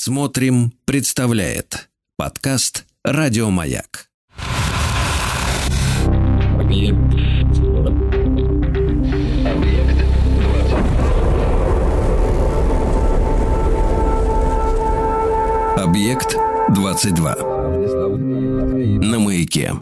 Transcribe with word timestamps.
Смотрим, 0.00 0.72
представляет 0.84 1.88
подкаст 2.16 2.86
Радиомаяк. 3.02 4.06
Объект 15.76 16.36
22. 16.68 17.34
На 19.02 19.18
маяке. 19.18 19.72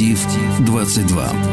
Объектив 0.00 0.64
22. 0.64 1.49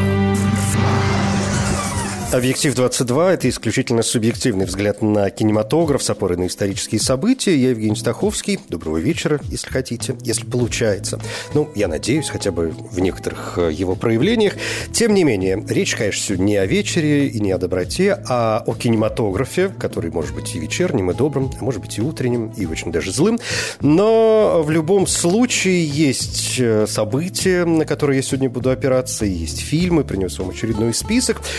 Объектив 2.32 2.76
22– 2.76 3.34
это 3.34 3.50
исключительно 3.50 4.04
субъективный 4.04 4.66
взгляд 4.66 5.02
на 5.02 5.30
кинематограф 5.30 6.04
с 6.04 6.10
опорой 6.10 6.38
на 6.38 6.48
исторические 6.48 7.00
события. 7.00 7.56
Я 7.56 7.70
Евгений 7.70 7.96
Стаховский. 7.96 8.60
Доброго 8.68 8.98
вечера, 8.98 9.40
если 9.50 9.70
хотите, 9.70 10.18
если 10.24 10.46
получается. 10.46 11.20
Ну, 11.54 11.70
я 11.74 11.88
надеюсь, 11.88 12.30
хотя 12.30 12.52
бы 12.52 12.74
в 12.92 13.00
некоторых 13.00 13.58
э, 13.58 13.72
его 13.72 13.96
проявлениях. 13.96 14.54
Тем 14.92 15.14
не 15.14 15.24
менее, 15.24 15.64
речь, 15.70 15.96
конечно, 15.96 16.34
не 16.34 16.58
о 16.58 16.66
вечере 16.66 17.28
и 17.28 17.40
не 17.40 17.52
о 17.54 17.58
доброте, 17.58 18.22
а 18.28 18.62
о 18.66 18.74
кинематографе, 18.74 19.70
который 19.70 20.12
может 20.12 20.36
быть 20.36 20.54
и 20.54 20.60
вечерним, 20.60 21.12
и 21.12 21.14
добрым, 21.14 21.52
а 21.60 21.64
может 21.64 21.82
быть 21.82 21.98
и 21.98 22.02
утренним, 22.02 22.50
и 22.50 22.66
очень 22.66 22.92
даже 22.92 23.14
злым. 23.14 23.40
Но 23.80 24.62
в 24.64 24.70
любом 24.70 25.08
случае 25.08 25.86
есть 25.86 26.56
э, 26.60 26.88
события, 26.88 27.64
на 27.64 27.86
которые 27.86 28.18
я 28.18 28.24
сегодня 28.24 28.50
буду 28.50 28.70
опираться, 28.70 29.26
есть 29.26 29.62
фильмы, 29.62 30.04
принес 30.04 30.38
вам 30.40 30.50
очередной 30.50 30.94
список– 30.94 31.42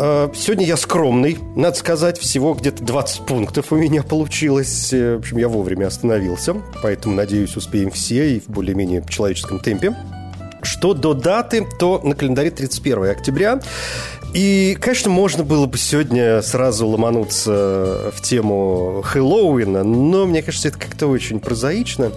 Э, 0.00 0.09
сегодня 0.34 0.66
я 0.66 0.76
скромный, 0.76 1.38
надо 1.56 1.76
сказать, 1.76 2.18
всего 2.18 2.54
где-то 2.54 2.82
20 2.84 3.26
пунктов 3.26 3.72
у 3.72 3.76
меня 3.76 4.02
получилось. 4.02 4.92
Э, 4.92 5.16
в 5.16 5.18
общем, 5.20 5.38
я 5.38 5.48
вовремя 5.48 5.86
остановился, 5.86 6.56
поэтому, 6.82 7.14
надеюсь, 7.14 7.56
успеем 7.56 7.90
все 7.90 8.36
и 8.36 8.40
в 8.40 8.48
более-менее 8.48 9.04
человеческом 9.08 9.60
темпе. 9.60 9.94
Что 10.62 10.94
до 10.94 11.14
даты, 11.14 11.66
то 11.78 12.00
на 12.02 12.14
календаре 12.14 12.50
31 12.50 13.10
октября. 13.10 13.60
И, 14.32 14.76
конечно, 14.80 15.10
можно 15.10 15.42
было 15.42 15.66
бы 15.66 15.76
сегодня 15.76 16.40
сразу 16.42 16.86
ломануться 16.86 18.12
в 18.14 18.22
тему 18.22 19.02
Хэллоуина, 19.04 19.82
но 19.82 20.26
мне 20.26 20.42
кажется, 20.42 20.68
это 20.68 20.78
как-то 20.78 21.08
очень 21.08 21.40
прозаично. 21.40 22.12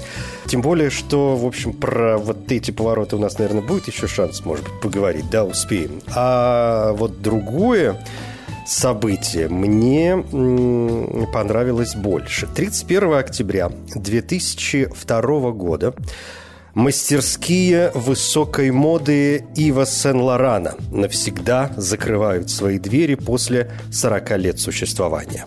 Тем 0.45 0.61
более, 0.61 0.91
что, 0.91 1.35
в 1.35 1.45
общем, 1.45 1.73
про 1.73 2.17
вот 2.17 2.51
эти 2.51 2.69
повороты 2.69 3.15
у 3.15 3.19
нас, 3.19 3.39
наверное, 3.39 3.63
будет 3.63 3.87
еще 3.87 4.07
шанс, 4.07 4.45
может 4.45 4.63
быть, 4.65 4.79
поговорить. 4.79 5.29
Да, 5.31 5.43
успеем. 5.43 6.01
А 6.13 6.93
вот 6.93 7.21
другое 7.21 7.99
событие 8.67 9.49
мне 9.49 10.23
понравилось 11.33 11.95
больше. 11.95 12.47
31 12.47 13.13
октября 13.13 13.71
2002 13.95 15.51
года 15.51 15.95
Мастерские 16.75 17.91
высокой 17.93 18.71
моды 18.71 19.45
Ива 19.55 19.85
Сен-Лорана 19.85 20.73
навсегда 20.91 21.71
закрывают 21.77 22.49
свои 22.49 22.79
двери 22.79 23.13
после 23.13 23.71
40 23.91 24.37
лет 24.39 24.59
существования. 24.59 25.45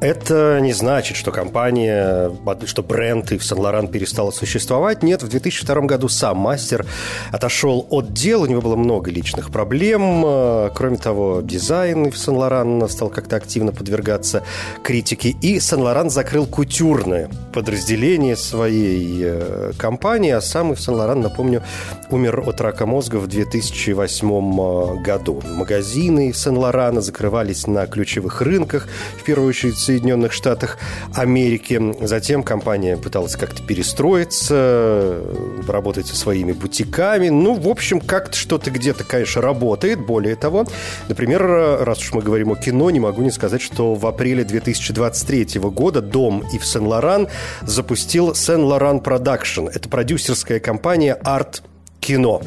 Это 0.00 0.60
не 0.60 0.72
значит, 0.72 1.16
что 1.16 1.32
компания, 1.32 2.30
что 2.66 2.84
бренд 2.84 3.32
Ив 3.32 3.44
Сен-Лоран 3.44 3.88
перестала 3.88 4.30
существовать. 4.30 5.02
Нет, 5.02 5.24
в 5.24 5.28
2002 5.28 5.80
году 5.82 6.08
сам 6.08 6.36
мастер 6.36 6.86
отошел 7.32 7.84
от 7.90 8.12
дел, 8.12 8.42
у 8.42 8.46
него 8.46 8.60
было 8.60 8.76
много 8.76 9.10
личных 9.10 9.50
проблем. 9.50 10.70
Кроме 10.72 10.98
того, 10.98 11.40
дизайн 11.42 12.06
Ив 12.06 12.16
Сен-Лоран 12.16 12.88
стал 12.88 13.10
как-то 13.10 13.34
активно 13.34 13.72
подвергаться 13.72 14.44
критике. 14.84 15.30
И 15.42 15.58
Сен-Лоран 15.58 16.10
закрыл 16.10 16.46
кутюрное 16.46 17.28
подразделение 17.52 18.36
своей 18.36 19.20
э, 19.24 19.72
компании, 19.78 20.30
а 20.30 20.40
сам 20.40 20.72
Ив 20.72 20.80
Сен-Лоран, 20.80 21.22
напомню, 21.22 21.64
умер 22.08 22.44
от 22.46 22.60
рака 22.60 22.86
мозга 22.86 23.16
в 23.16 23.26
2008 23.26 24.28
э, 24.28 25.02
году. 25.02 25.42
Магазины 25.44 26.32
Сен-Лорана 26.32 27.00
закрывались 27.00 27.66
на 27.66 27.86
ключевых 27.88 28.42
рынках, 28.42 28.86
в 29.18 29.24
первую 29.24 29.48
очередь 29.48 29.87
Соединенных 29.88 30.34
Штатах 30.34 30.76
Америки. 31.14 31.80
Затем 32.02 32.42
компания 32.42 32.98
пыталась 32.98 33.36
как-то 33.36 33.62
перестроиться, 33.62 35.22
работать 35.66 36.06
со 36.08 36.14
своими 36.14 36.52
бутиками. 36.52 37.30
Ну, 37.30 37.54
в 37.54 37.66
общем, 37.66 37.98
как-то 37.98 38.36
что-то 38.36 38.70
где-то, 38.70 39.04
конечно, 39.04 39.40
работает. 39.40 40.04
Более 40.04 40.36
того, 40.36 40.66
например, 41.08 41.40
раз 41.86 42.00
уж 42.00 42.12
мы 42.12 42.20
говорим 42.20 42.52
о 42.52 42.56
кино, 42.56 42.90
не 42.90 43.00
могу 43.00 43.22
не 43.22 43.30
сказать, 43.30 43.62
что 43.62 43.94
в 43.94 44.06
апреле 44.06 44.44
2023 44.44 45.58
года 45.58 46.02
Дом 46.02 46.44
Ив 46.52 46.66
Сен-Лоран 46.66 47.28
запустил 47.62 48.34
Saint 48.34 48.61
Laurent 48.61 49.00
Production. 49.00 49.68
Это 49.68 49.88
продюсерская 49.88 50.60
компания 50.60 51.14
Арт 51.14 51.62
Кино. 52.00 52.42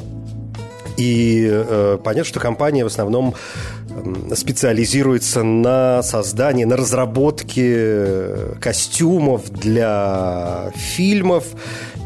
И 1.01 1.47
э, 1.49 1.97
понятно, 2.03 2.25
что 2.25 2.39
компания 2.39 2.83
в 2.83 2.87
основном 2.87 3.33
специализируется 4.35 5.41
на 5.41 6.03
создании, 6.03 6.63
на 6.63 6.77
разработке 6.77 8.35
костюмов 8.59 9.49
для 9.49 10.71
фильмов. 10.75 11.45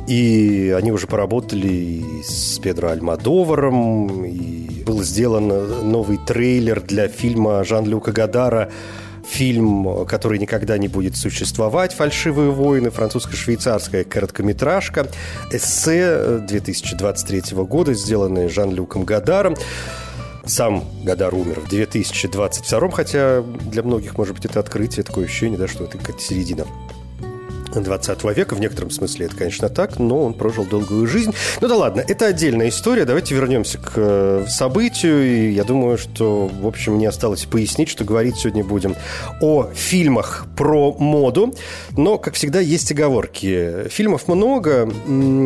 И 0.08 0.74
они 0.78 0.92
уже 0.92 1.08
поработали 1.08 2.06
с 2.24 2.58
Педро 2.60 2.90
Альмадоваром, 2.90 4.24
и 4.24 4.84
был 4.86 5.04
сделан 5.04 5.48
новый 5.92 6.18
трейлер 6.26 6.80
для 6.80 7.08
фильма 7.08 7.64
Жан-Люка 7.64 8.12
Гадара 8.12 8.70
фильм, 9.28 10.06
который 10.06 10.40
никогда 10.40 10.78
не 10.78 10.88
будет 10.88 11.16
существовать, 11.16 11.94
«Фальшивые 11.94 12.52
войны», 12.52 12.90
французско-швейцарская 12.90 14.04
короткометражка, 14.04 15.08
эссе 15.52 16.40
2023 16.40 17.58
года, 17.64 17.94
сделанное 17.94 18.50
Жан-Люком 18.50 19.04
Гадаром. 19.04 19.56
Сам 20.46 20.84
Гадар 21.04 21.34
умер 21.34 21.62
в 21.62 21.70
2022, 21.70 22.92
хотя 22.92 23.42
для 23.42 23.82
многих, 23.82 24.18
может 24.18 24.36
быть, 24.36 24.46
это 24.46 24.60
открытие, 24.60 25.04
такое 25.04 25.26
ощущение, 25.26 25.58
да, 25.58 25.68
что 25.68 25.86
это 25.86 25.98
как 25.98 26.22
середина 26.22 26.66
20 27.84 28.24
века. 28.36 28.56
В 28.56 28.60
некотором 28.60 28.92
смысле 28.92 29.28
это, 29.28 29.36
конечно, 29.36 29.70
так, 29.70 30.00
но 30.00 30.24
он 30.24 30.34
прожил 30.34 30.66
долгую 30.66 31.08
жизнь. 31.08 31.34
Ну 31.62 31.68
да 31.68 31.76
ладно, 31.76 32.04
это 32.08 32.28
отдельная 32.28 32.70
история. 32.70 33.06
Давайте 33.06 33.36
вернемся 33.36 33.78
к 33.78 33.94
э, 33.96 34.46
событию. 34.48 35.26
И 35.26 35.52
я 35.52 35.64
думаю, 35.64 35.98
что, 35.98 36.48
в 36.48 36.68
общем, 36.68 36.94
мне 36.94 37.10
осталось 37.10 37.46
пояснить, 37.46 37.90
что 37.90 38.04
говорить 38.04 38.38
сегодня 38.38 38.64
будем 38.64 38.96
о 39.42 39.70
фильмах 39.74 40.48
про 40.56 40.94
моду. 40.94 41.54
Но, 41.92 42.18
как 42.18 42.36
всегда, 42.36 42.60
есть 42.60 42.92
оговорки. 42.92 43.88
Фильмов 43.90 44.28
много. 44.28 44.90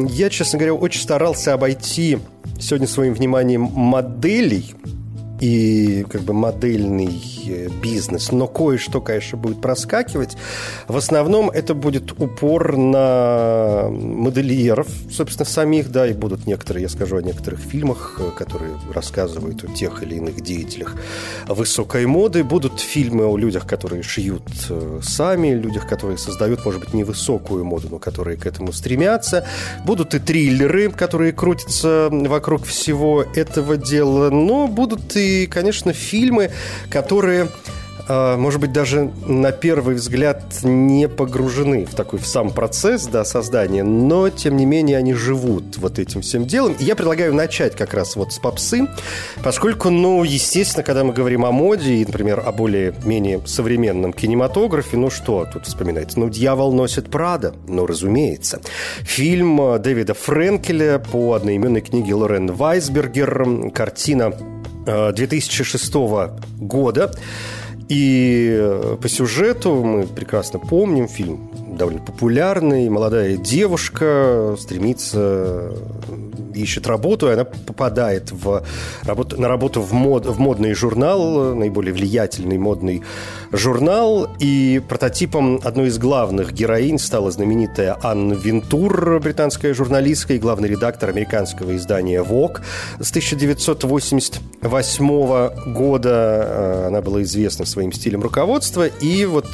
Я, 0.09 0.29
честно 0.29 0.59
говоря, 0.59 0.73
очень 0.73 1.01
старался 1.01 1.53
обойти 1.53 2.19
сегодня 2.59 2.87
своим 2.87 3.13
вниманием 3.13 3.61
моделей 3.61 4.75
и 5.39 6.05
как 6.09 6.21
бы 6.21 6.33
модельный 6.33 7.21
э, 7.47 7.69
бизнес, 7.81 8.31
но 8.31 8.47
кое-что, 8.47 9.01
конечно, 9.01 9.37
будет 9.37 9.61
проскакивать. 9.61 10.35
В 10.87 10.97
основном 10.97 11.49
это 11.49 11.73
будет 11.73 12.11
упор 12.19 12.77
на 12.77 13.87
модельеров, 13.89 14.87
собственно, 15.11 15.45
самих, 15.45 15.91
да, 15.91 16.07
и 16.07 16.13
будут 16.13 16.45
некоторые, 16.45 16.83
я 16.83 16.89
скажу 16.89 17.17
о 17.17 17.21
некоторых 17.21 17.59
фильмах, 17.59 18.19
э, 18.19 18.31
которые 18.37 18.71
рассказывают 18.93 19.63
о 19.63 19.67
тех 19.67 20.03
или 20.03 20.15
иных 20.15 20.41
деятелях 20.41 20.95
высокой 21.47 22.05
моды. 22.05 22.43
Будут 22.43 22.79
фильмы 22.79 23.25
о 23.25 23.37
людях, 23.37 23.65
которые 23.65 24.03
шьют 24.03 24.43
э, 24.69 24.99
сами, 25.01 25.53
людях, 25.53 25.87
которые 25.87 26.17
создают, 26.17 26.65
может 26.65 26.81
быть, 26.81 26.93
невысокую 26.93 27.63
моду, 27.63 27.87
но 27.89 27.99
которые 27.99 28.37
к 28.37 28.45
этому 28.45 28.73
стремятся. 28.73 29.45
Будут 29.85 30.13
и 30.13 30.19
триллеры, 30.19 30.89
которые 30.89 31.31
крутятся 31.31 32.09
вокруг 32.11 32.65
всего 32.65 33.23
этого 33.35 33.77
дела, 33.77 34.29
но 34.29 34.67
будут 34.67 35.15
и 35.15 35.28
конечно, 35.49 35.93
фильмы, 35.93 36.51
которые 36.89 37.49
а, 38.11 38.37
может 38.37 38.59
быть, 38.59 38.73
даже 38.73 39.11
на 39.27 39.51
первый 39.51 39.93
взгляд 39.93 40.43
не 40.63 41.07
погружены 41.07 41.85
в 41.85 41.93
такой 41.93 42.17
в 42.17 42.25
сам 42.25 42.49
процесс 42.49 43.05
да, 43.05 43.23
создания, 43.23 43.83
но, 43.83 44.29
тем 44.29 44.57
не 44.57 44.65
менее, 44.65 44.97
они 44.97 45.13
живут 45.13 45.77
вот 45.77 45.99
этим 45.99 46.21
всем 46.21 46.45
делом. 46.45 46.75
И 46.79 46.83
я 46.83 46.95
предлагаю 46.95 47.35
начать 47.35 47.75
как 47.75 47.93
раз 47.93 48.15
вот 48.15 48.33
с 48.33 48.39
попсы, 48.39 48.87
поскольку, 49.43 49.91
ну, 49.91 50.23
естественно, 50.23 50.83
когда 50.83 51.03
мы 51.03 51.13
говорим 51.13 51.45
о 51.45 51.51
моде 51.51 51.93
и, 51.93 52.05
например, 52.05 52.41
о 52.43 52.51
более-менее 52.51 53.41
современном 53.45 54.11
кинематографе, 54.11 54.97
ну 54.97 55.11
что 55.11 55.47
тут 55.53 55.67
вспоминается? 55.67 56.19
Ну, 56.19 56.29
«Дьявол 56.29 56.73
носит 56.73 57.11
Прада», 57.11 57.53
ну, 57.67 57.85
разумеется. 57.85 58.59
Фильм 59.01 59.61
а, 59.61 59.77
Дэвида 59.77 60.15
Френкеля 60.15 60.97
по 60.97 61.35
одноименной 61.35 61.81
книге 61.81 62.15
Лорен 62.15 62.51
Вайсбергер, 62.51 63.69
картина 63.71 64.33
2006 65.13 65.95
э, 65.95 66.29
года. 66.59 67.11
И 67.89 68.49
э, 68.51 68.97
по 69.01 69.09
сюжету 69.09 69.83
мы 69.83 70.05
прекрасно 70.05 70.59
помним 70.59 71.07
фильм 71.07 71.49
довольно 71.77 72.01
популярный. 72.01 72.87
Молодая 72.89 73.35
девушка 73.35 74.55
стремится, 74.59 75.73
ищет 76.53 76.87
работу, 76.87 77.29
и 77.29 77.33
она 77.33 77.45
попадает 77.45 78.31
в 78.31 78.63
работу, 79.03 79.39
на 79.39 79.47
работу 79.47 79.81
в, 79.81 79.93
мод, 79.93 80.25
в 80.25 80.39
модный 80.39 80.73
журнал, 80.73 81.53
наиболее 81.55 81.93
влиятельный 81.93 82.57
модный 82.57 83.03
журнал. 83.51 84.27
И 84.39 84.81
прототипом 84.87 85.59
одной 85.63 85.87
из 85.87 85.97
главных 85.97 86.53
героинь 86.53 86.99
стала 86.99 87.31
знаменитая 87.31 87.97
Анна 88.01 88.33
Винтур, 88.33 89.19
британская 89.19 89.73
журналистка 89.73 90.33
и 90.33 90.39
главный 90.39 90.69
редактор 90.69 91.09
американского 91.09 91.75
издания 91.75 92.23
Vogue 92.23 92.61
с 92.99 93.09
1988 93.09 95.73
года. 95.73 96.09
Э, 96.09 96.85
она 96.87 97.01
была 97.01 97.23
известна 97.23 97.65
своим 97.65 97.91
стилем 97.91 98.21
руководства. 98.21 98.87
И 98.87 99.25
вот 99.25 99.47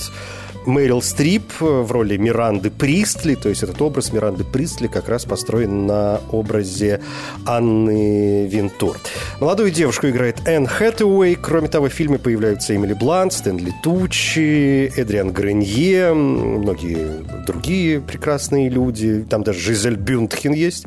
Мэрил 0.65 1.01
Стрип 1.01 1.43
в 1.59 1.91
роли 1.91 2.17
Миранды 2.17 2.71
Пристли, 2.71 3.35
то 3.35 3.49
есть 3.49 3.63
этот 3.63 3.81
образ 3.81 4.11
Миранды 4.11 4.43
Пристли 4.43 4.87
как 4.87 5.09
раз 5.09 5.25
построен 5.25 5.85
на 5.85 6.21
образе 6.31 7.01
Анны 7.45 8.47
Винтур. 8.47 8.97
Молодую 9.39 9.71
девушку 9.71 10.07
играет 10.07 10.47
Энн 10.47 10.67
Хэтэуэй. 10.67 11.35
Кроме 11.35 11.67
того, 11.67 11.89
в 11.89 11.93
фильме 11.93 12.17
появляются 12.17 12.75
Эмили 12.75 12.93
Блант, 12.93 13.33
Стэнли 13.33 13.73
Тучи, 13.83 14.91
Эдриан 14.95 15.31
Гренье, 15.31 16.13
многие 16.13 17.23
другие 17.45 18.01
прекрасные 18.01 18.69
люди. 18.69 19.25
Там 19.29 19.43
даже 19.43 19.59
Жизель 19.59 19.95
Бюнтхен 19.95 20.53
есть, 20.53 20.85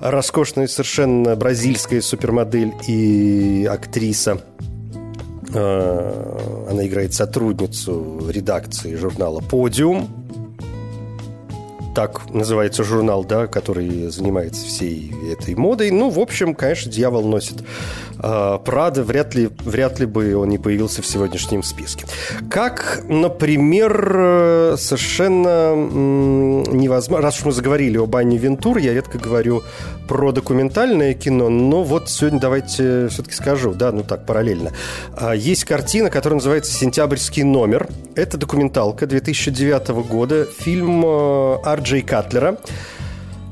роскошная 0.00 0.66
совершенно 0.66 1.36
бразильская 1.36 2.00
супермодель 2.00 2.72
и 2.86 3.68
актриса. 3.70 4.40
Э, 5.52 6.66
она 6.70 6.86
играет 6.86 7.14
сотрудницу 7.14 8.28
редакции 8.28 8.94
журнала 8.94 9.40
«Подиум». 9.40 10.17
Так 11.98 12.32
называется 12.32 12.84
журнал, 12.84 13.24
да, 13.24 13.48
который 13.48 14.08
занимается 14.08 14.64
всей 14.64 15.12
этой 15.32 15.56
модой. 15.56 15.90
Ну, 15.90 16.10
в 16.10 16.20
общем, 16.20 16.54
конечно, 16.54 16.92
дьявол 16.92 17.26
носит 17.26 17.64
э, 18.22 18.58
Прада. 18.64 19.02
Вряд 19.02 19.34
ли, 19.34 19.50
вряд 19.64 19.98
ли 19.98 20.06
бы 20.06 20.36
он 20.36 20.48
не 20.48 20.58
появился 20.58 21.02
в 21.02 21.06
сегодняшнем 21.06 21.64
списке. 21.64 22.06
Как, 22.48 23.02
например, 23.08 24.76
совершенно 24.78 25.74
невозможно... 25.74 27.24
Раз 27.24 27.40
уж 27.40 27.46
мы 27.46 27.52
заговорили 27.52 27.98
об 27.98 28.14
Анне 28.14 28.38
Вентур, 28.38 28.78
я 28.78 28.94
редко 28.94 29.18
говорю 29.18 29.64
про 30.08 30.32
документальное 30.32 31.14
кино, 31.14 31.50
но 31.50 31.82
вот 31.82 32.08
сегодня 32.08 32.40
давайте 32.40 33.08
все-таки 33.08 33.34
скажу, 33.34 33.74
да, 33.74 33.92
ну 33.92 34.02
так, 34.02 34.24
параллельно. 34.24 34.72
А, 35.12 35.34
есть 35.34 35.64
картина, 35.64 36.10
которая 36.10 36.36
называется 36.36 36.72
«Сентябрьский 36.72 37.42
номер». 37.42 37.88
Это 38.14 38.38
документалка 38.38 39.06
2009 39.06 39.88
года, 40.08 40.46
фильм 40.46 41.04
э, 41.04 41.56
Арджей 41.88 42.02
Катлера 42.02 42.58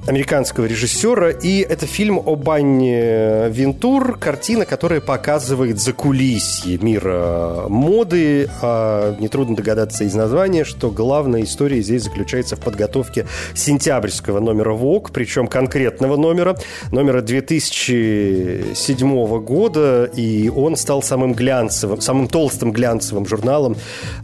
американского 0.07 0.67
режиссера. 0.67 1.31
И 1.31 1.61
это 1.61 1.87
фильм 1.87 2.19
об 2.19 2.49
Анне 2.49 3.49
Винтур, 3.49 4.17
картина, 4.19 4.65
которая 4.65 5.01
показывает 5.01 5.81
закулисье 5.81 6.79
мира 6.79 7.65
моды. 7.69 8.49
А 8.63 9.17
нетрудно 9.19 9.57
догадаться 9.57 10.05
из 10.05 10.15
названия, 10.15 10.65
что 10.65 10.91
главная 10.91 11.43
история 11.43 11.83
здесь 11.83 12.05
заключается 12.05 12.57
в 12.57 12.61
подготовке 12.61 13.27
сентябрьского 13.55 14.41
номера 14.41 14.73
ВОК, 14.73 15.11
причем 15.13 15.49
конкретного 15.49 16.17
номера, 16.17 16.57
номера 16.93 17.23
2007 17.23 19.41
года, 19.41 20.11
и 20.15 20.49
он 20.49 20.77
стал 20.77 21.03
самым 21.03 21.35
глянцевым, 21.35 22.01
самым 22.01 22.29
толстым 22.29 22.71
глянцевым 22.73 23.27
журналом 23.27 23.77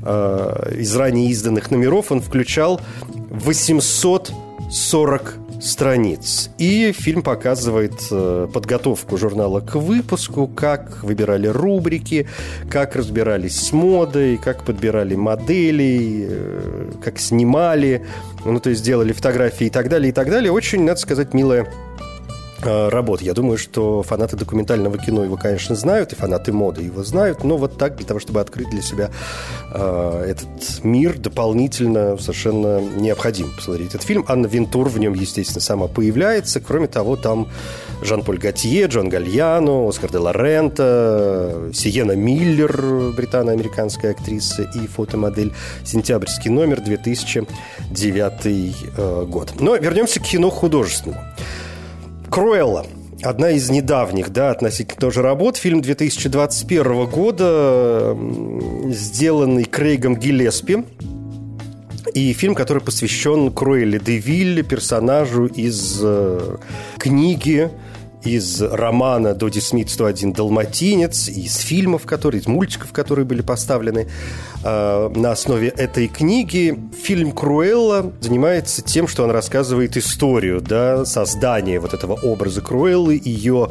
э, 0.02 0.74
из 0.78 0.94
ранее 0.94 1.28
изданных 1.30 1.70
номеров. 1.70 2.12
Он 2.12 2.20
включал 2.20 2.80
840 3.32 5.42
страниц. 5.62 6.50
И 6.58 6.92
фильм 6.92 7.22
показывает 7.22 7.94
э, 8.10 8.48
подготовку 8.52 9.16
журнала 9.16 9.60
к 9.60 9.76
выпуску, 9.76 10.48
как 10.48 11.04
выбирали 11.04 11.46
рубрики, 11.46 12.28
как 12.68 12.96
разбирались 12.96 13.60
с 13.60 13.72
модой, 13.72 14.38
как 14.38 14.64
подбирали 14.64 15.14
моделей, 15.14 16.26
э, 16.28 16.92
как 17.02 17.18
снимали, 17.18 18.04
ну, 18.44 18.58
то 18.58 18.70
есть 18.70 18.84
делали 18.84 19.12
фотографии 19.12 19.68
и 19.68 19.70
так 19.70 19.88
далее, 19.88 20.10
и 20.10 20.12
так 20.12 20.30
далее. 20.30 20.50
Очень, 20.50 20.84
надо 20.84 20.98
сказать, 20.98 21.32
милая 21.32 21.68
работ. 22.64 23.22
Я 23.22 23.34
думаю, 23.34 23.58
что 23.58 24.02
фанаты 24.02 24.36
документального 24.36 24.98
кино 24.98 25.24
его, 25.24 25.36
конечно, 25.36 25.74
знают, 25.74 26.12
и 26.12 26.16
фанаты 26.16 26.52
моды 26.52 26.82
его 26.82 27.02
знают, 27.02 27.44
но 27.44 27.56
вот 27.56 27.78
так, 27.78 27.96
для 27.96 28.06
того, 28.06 28.20
чтобы 28.20 28.40
открыть 28.40 28.70
для 28.70 28.82
себя 28.82 29.10
э, 29.72 30.24
этот 30.28 30.84
мир, 30.84 31.18
дополнительно 31.18 32.16
совершенно 32.18 32.80
необходимо 32.80 33.50
посмотреть 33.56 33.88
этот 33.88 34.02
фильм. 34.02 34.24
Анна 34.28 34.46
Винтур 34.46 34.88
в 34.88 34.98
нем, 34.98 35.14
естественно, 35.14 35.60
сама 35.60 35.88
появляется. 35.88 36.60
Кроме 36.60 36.86
того, 36.86 37.16
там 37.16 37.48
Жан-Поль 38.02 38.38
Готье, 38.38 38.86
Джон 38.86 39.08
Гальяно, 39.08 39.88
Оскар 39.88 40.10
де 40.10 40.18
Лорента, 40.18 41.70
Сиена 41.72 42.12
Миллер, 42.12 43.12
британо-американская 43.16 44.12
актриса 44.12 44.62
и 44.62 44.86
фотомодель. 44.86 45.52
Сентябрьский 45.84 46.50
номер, 46.50 46.80
2009 46.80 48.32
э, 48.96 49.24
год. 49.26 49.54
Но 49.60 49.76
вернемся 49.76 50.20
к 50.20 50.24
кино 50.24 50.50
художественному. 50.50 51.22
Круэлла. 52.32 52.86
Одна 53.22 53.50
из 53.50 53.68
недавних, 53.68 54.30
да, 54.30 54.50
относительно 54.52 54.98
тоже 54.98 55.20
работ. 55.20 55.58
Фильм 55.58 55.82
2021 55.82 57.04
года, 57.04 58.16
сделанный 58.88 59.64
Крейгом 59.64 60.16
Гиллеспи. 60.16 60.78
И 62.14 62.32
фильм, 62.32 62.54
который 62.54 62.82
посвящен 62.82 63.52
Круэлле 63.52 63.98
де 63.98 64.16
Вилле, 64.16 64.62
персонажу 64.62 65.44
из 65.44 66.00
э, 66.02 66.56
книги 66.96 67.70
из 68.24 68.60
романа 68.60 69.34
Доди 69.34 69.60
Смит 69.60 69.88
«101 69.88 70.34
Далматинец», 70.34 71.28
из 71.28 71.56
фильмов, 71.56 72.06
которые, 72.06 72.40
из 72.40 72.46
мультиков, 72.46 72.92
которые 72.92 73.24
были 73.24 73.42
поставлены 73.42 74.08
э, 74.64 75.10
на 75.14 75.32
основе 75.32 75.68
этой 75.68 76.08
книги. 76.08 76.78
Фильм 77.02 77.32
«Круэлла» 77.32 78.12
занимается 78.20 78.82
тем, 78.82 79.08
что 79.08 79.24
он 79.24 79.30
рассказывает 79.30 79.96
историю 79.96 80.60
да, 80.60 81.04
создания 81.04 81.80
вот 81.80 81.94
этого 81.94 82.14
образа 82.14 82.60
Круэллы, 82.60 83.20
ее 83.22 83.70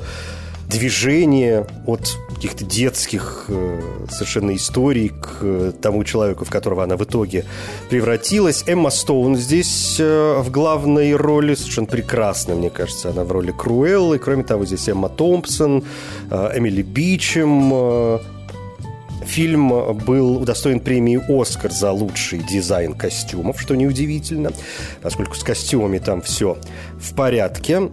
движение 0.72 1.68
от 1.86 2.18
каких-то 2.34 2.66
детских 2.66 3.46
э, 3.50 3.82
совершенно 4.10 4.56
историй 4.56 5.10
к 5.10 5.40
э, 5.42 5.74
тому 5.80 6.04
человеку, 6.04 6.46
в 6.46 6.50
которого 6.50 6.84
она 6.84 6.98
в 6.98 7.04
итоге 7.04 7.46
превратилась. 7.90 8.64
Эмма 8.66 8.90
Стоун 8.90 9.36
здесь 9.36 9.98
э, 10.00 10.40
в 10.40 10.50
главной 10.50 11.16
роли, 11.16 11.56
совершенно 11.56 11.88
прекрасно, 11.88 12.56
мне 12.56 12.70
кажется, 12.70 13.10
она 13.10 13.24
в 13.24 13.32
роли 13.32 13.52
Круэллы. 13.52 14.18
Кроме 14.18 14.44
того, 14.44 14.66
здесь 14.66 14.88
Эмма 14.90 15.10
Томпсон, 15.10 15.84
Эмили 16.32 16.82
Бичем, 16.82 18.20
Фильм 19.24 19.96
был 19.98 20.38
удостоен 20.38 20.80
премии 20.80 21.22
«Оскар» 21.30 21.72
за 21.72 21.92
лучший 21.92 22.40
дизайн 22.40 22.94
костюмов, 22.94 23.62
что 23.62 23.76
неудивительно, 23.76 24.52
поскольку 25.02 25.36
с 25.36 25.44
костюмами 25.44 26.00
там 26.00 26.22
все 26.24 26.58
в 27.00 27.16
порядке. 27.16 27.92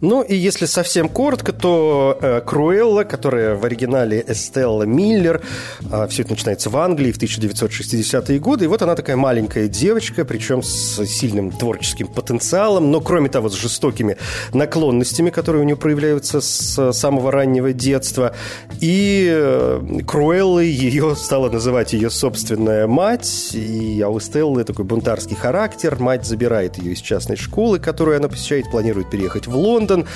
Ну 0.00 0.22
и 0.22 0.34
если 0.36 0.66
совсем 0.66 1.08
коротко, 1.08 1.52
то 1.52 2.16
э, 2.20 2.40
Круэлла, 2.46 3.02
которая 3.02 3.56
в 3.56 3.64
оригинале 3.64 4.24
Эстелла 4.28 4.84
Миллер, 4.84 5.42
э, 5.90 6.06
все 6.08 6.22
это 6.22 6.32
начинается 6.32 6.70
в 6.70 6.76
Англии 6.76 7.10
в 7.10 7.18
1960-е 7.18 8.38
годы, 8.38 8.66
и 8.66 8.68
вот 8.68 8.80
она 8.82 8.94
такая 8.94 9.16
маленькая 9.16 9.66
девочка, 9.66 10.24
причем 10.24 10.62
с 10.62 11.04
сильным 11.04 11.50
творческим 11.50 12.06
потенциалом, 12.06 12.92
но 12.92 13.00
кроме 13.00 13.28
того 13.28 13.48
с 13.48 13.54
жестокими 13.54 14.16
наклонностями, 14.52 15.30
которые 15.30 15.62
у 15.62 15.64
нее 15.64 15.76
проявляются 15.76 16.40
с 16.40 16.92
самого 16.92 17.32
раннего 17.32 17.72
детства. 17.72 18.36
И 18.80 19.28
э, 19.28 20.00
Круэллой 20.06 20.68
ее 20.68 21.16
стала 21.16 21.50
называть 21.50 21.92
ее 21.92 22.10
собственная 22.10 22.86
мать, 22.86 23.50
и 23.52 24.04
у 24.08 24.18
Эстеллы 24.18 24.62
такой 24.62 24.84
бунтарский 24.84 25.34
характер, 25.34 25.96
мать 25.98 26.24
забирает 26.24 26.78
ее 26.78 26.92
из 26.92 27.00
частной 27.00 27.36
школы, 27.36 27.80
которую 27.80 28.16
она 28.16 28.28
посещает, 28.28 28.70
планирует 28.70 29.10
переехать 29.10 29.48
в 29.48 29.56
Лондон, 29.56 29.87
Лондон. 29.88 30.06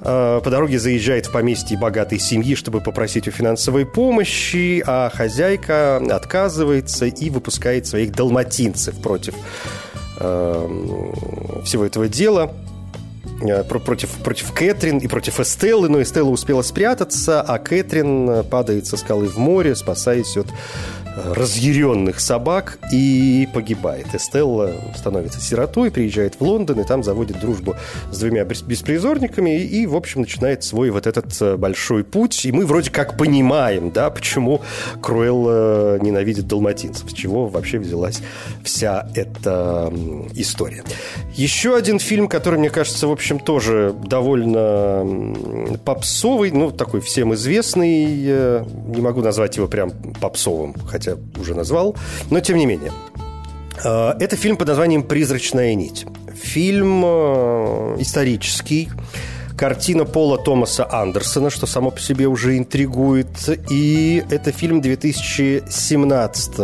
Э, 0.00 0.40
по 0.42 0.50
дороге 0.50 0.78
заезжает 0.78 1.26
в 1.26 1.32
поместье 1.32 1.78
богатой 1.78 2.18
семьи, 2.18 2.54
чтобы 2.54 2.80
попросить 2.80 3.28
у 3.28 3.30
финансовой 3.30 3.86
помощи, 3.86 4.82
а 4.86 5.10
хозяйка 5.10 5.98
отказывается 6.10 7.06
и 7.06 7.30
выпускает 7.30 7.86
своих 7.86 8.12
далматинцев 8.12 9.00
против 9.00 9.34
э, 10.18 10.68
всего 11.64 11.84
этого 11.84 12.08
дела 12.08 12.52
э, 13.42 13.62
против, 13.64 14.10
против 14.24 14.52
Кэтрин 14.52 14.98
и 14.98 15.06
против 15.06 15.38
Эстеллы, 15.38 15.88
но 15.88 16.02
Эстелла 16.02 16.30
успела 16.30 16.62
спрятаться, 16.62 17.40
а 17.40 17.58
Кэтрин 17.58 18.44
падает 18.44 18.86
со 18.86 18.96
скалы 18.96 19.28
в 19.28 19.36
море, 19.38 19.76
спасаясь 19.76 20.36
от 20.36 20.48
разъяренных 21.16 22.20
собак 22.20 22.78
и 22.92 23.48
погибает. 23.52 24.14
Эстелла 24.14 24.72
становится 24.96 25.40
сиротой, 25.40 25.90
приезжает 25.90 26.36
в 26.38 26.40
Лондон 26.42 26.80
и 26.80 26.84
там 26.84 27.02
заводит 27.02 27.40
дружбу 27.40 27.76
с 28.10 28.18
двумя 28.18 28.44
беспризорниками 28.44 29.60
и, 29.60 29.86
в 29.86 29.96
общем, 29.96 30.22
начинает 30.22 30.64
свой 30.64 30.90
вот 30.90 31.06
этот 31.06 31.40
э, 31.40 31.56
большой 31.56 32.04
путь. 32.04 32.44
И 32.44 32.52
мы 32.52 32.66
вроде 32.66 32.90
как 32.90 33.16
понимаем, 33.16 33.90
да, 33.90 34.10
почему 34.10 34.62
Круэлла 35.00 35.98
ненавидит 35.98 36.46
далматинцев, 36.46 37.10
с 37.10 37.14
чего 37.14 37.46
вообще 37.46 37.78
взялась 37.78 38.20
вся 38.62 39.08
эта 39.14 39.92
история. 40.34 40.84
Еще 41.34 41.76
один 41.76 41.98
фильм, 41.98 42.28
который, 42.28 42.58
мне 42.58 42.70
кажется, 42.70 43.06
в 43.06 43.12
общем, 43.12 43.38
тоже 43.38 43.94
довольно 44.04 45.04
попсовый, 45.84 46.50
ну, 46.50 46.70
такой 46.70 47.00
всем 47.00 47.34
известный, 47.34 48.24
э, 48.24 48.64
не 48.88 49.00
могу 49.00 49.20
назвать 49.20 49.56
его 49.56 49.66
прям 49.66 49.90
попсовым, 50.20 50.74
хотя 50.86 51.01
хотя 51.02 51.18
уже 51.38 51.54
назвал, 51.54 51.96
но 52.30 52.40
тем 52.40 52.56
не 52.56 52.66
менее. 52.66 52.92
А, 53.84 54.16
это 54.18 54.36
фильм 54.36 54.56
под 54.56 54.68
названием 54.68 55.02
«Призрачная 55.02 55.74
нить». 55.74 56.06
Фильм 56.34 57.02
э, 57.04 57.96
исторический, 58.00 58.88
картина 59.56 60.04
Пола 60.04 60.38
Томаса 60.38 60.88
Андерсона, 60.90 61.50
что 61.50 61.66
само 61.66 61.90
по 61.90 62.00
себе 62.00 62.26
уже 62.26 62.58
интригует. 62.58 63.28
И 63.70 64.24
это 64.30 64.50
фильм 64.50 64.80
2017 64.80 66.58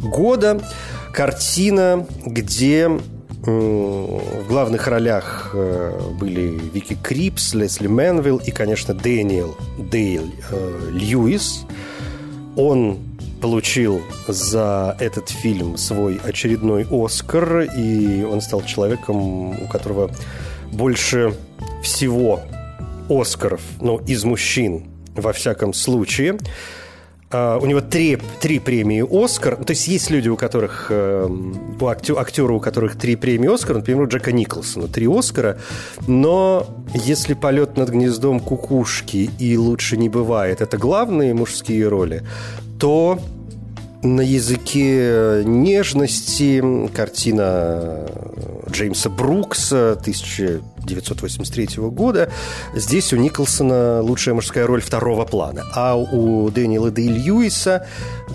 года. 0.00 0.60
Картина, 1.12 2.06
где 2.24 2.88
в 2.88 4.48
главных 4.48 4.86
ролях 4.88 5.50
э, 5.54 6.00
были 6.20 6.60
Вики 6.72 6.96
Крипс, 7.00 7.54
Лесли 7.54 7.86
Мэнвилл 7.86 8.38
и, 8.38 8.50
конечно, 8.50 8.92
Дэниел 8.92 9.56
Дейл 9.78 10.30
э, 10.50 10.90
Льюис. 10.92 11.64
Он 12.56 12.98
получил 13.40 14.02
за 14.28 14.96
этот 15.00 15.28
фильм 15.28 15.76
свой 15.76 16.18
очередной 16.22 16.86
Оскар, 16.90 17.62
и 17.76 18.22
он 18.22 18.40
стал 18.40 18.62
человеком, 18.62 19.50
у 19.62 19.68
которого 19.68 20.10
больше 20.72 21.34
всего 21.82 22.40
Оскаров, 23.08 23.60
ну, 23.80 23.98
из 23.98 24.24
мужчин, 24.24 24.84
во 25.14 25.32
всяком 25.32 25.72
случае. 25.72 26.38
Uh, 27.28 27.58
у 27.60 27.66
него 27.66 27.80
три, 27.80 28.18
три 28.40 28.60
премии 28.60 29.04
«Оскар». 29.24 29.56
То 29.56 29.72
есть 29.72 29.88
есть 29.88 30.10
люди, 30.10 30.28
у 30.28 30.36
которых, 30.36 30.92
uh, 30.92 31.76
у 31.80 31.86
актер, 32.18 32.50
у 32.52 32.60
которых 32.60 32.96
три 32.96 33.16
премии 33.16 33.52
«Оскар», 33.52 33.76
например, 33.76 34.02
у 34.02 34.06
Джека 34.06 34.30
Николсона 34.30 34.86
три 34.86 35.08
«Оскара». 35.08 35.58
Но 36.06 36.66
если 36.94 37.34
«Полет 37.34 37.76
над 37.76 37.88
гнездом 37.88 38.38
кукушки» 38.38 39.28
и 39.40 39.56
«Лучше 39.58 39.96
не 39.96 40.08
бывает»— 40.08 40.60
это 40.60 40.78
главные 40.78 41.34
мужские 41.34 41.88
роли, 41.88 42.22
то 42.78 43.18
на 44.06 44.20
языке 44.20 45.42
нежности 45.44 46.62
картина 46.94 48.06
Джеймса 48.70 49.10
Брукса 49.10 49.92
1983 49.92 51.68
года. 51.90 52.30
Здесь 52.74 53.12
у 53.12 53.16
Николсона 53.16 54.02
лучшая 54.02 54.34
мужская 54.34 54.66
роль 54.66 54.80
второго 54.80 55.24
плана. 55.24 55.64
А 55.74 55.96
у 55.96 56.48
Дэниела 56.50 56.90
Дэй 56.90 57.08
Льюиса 57.08 57.86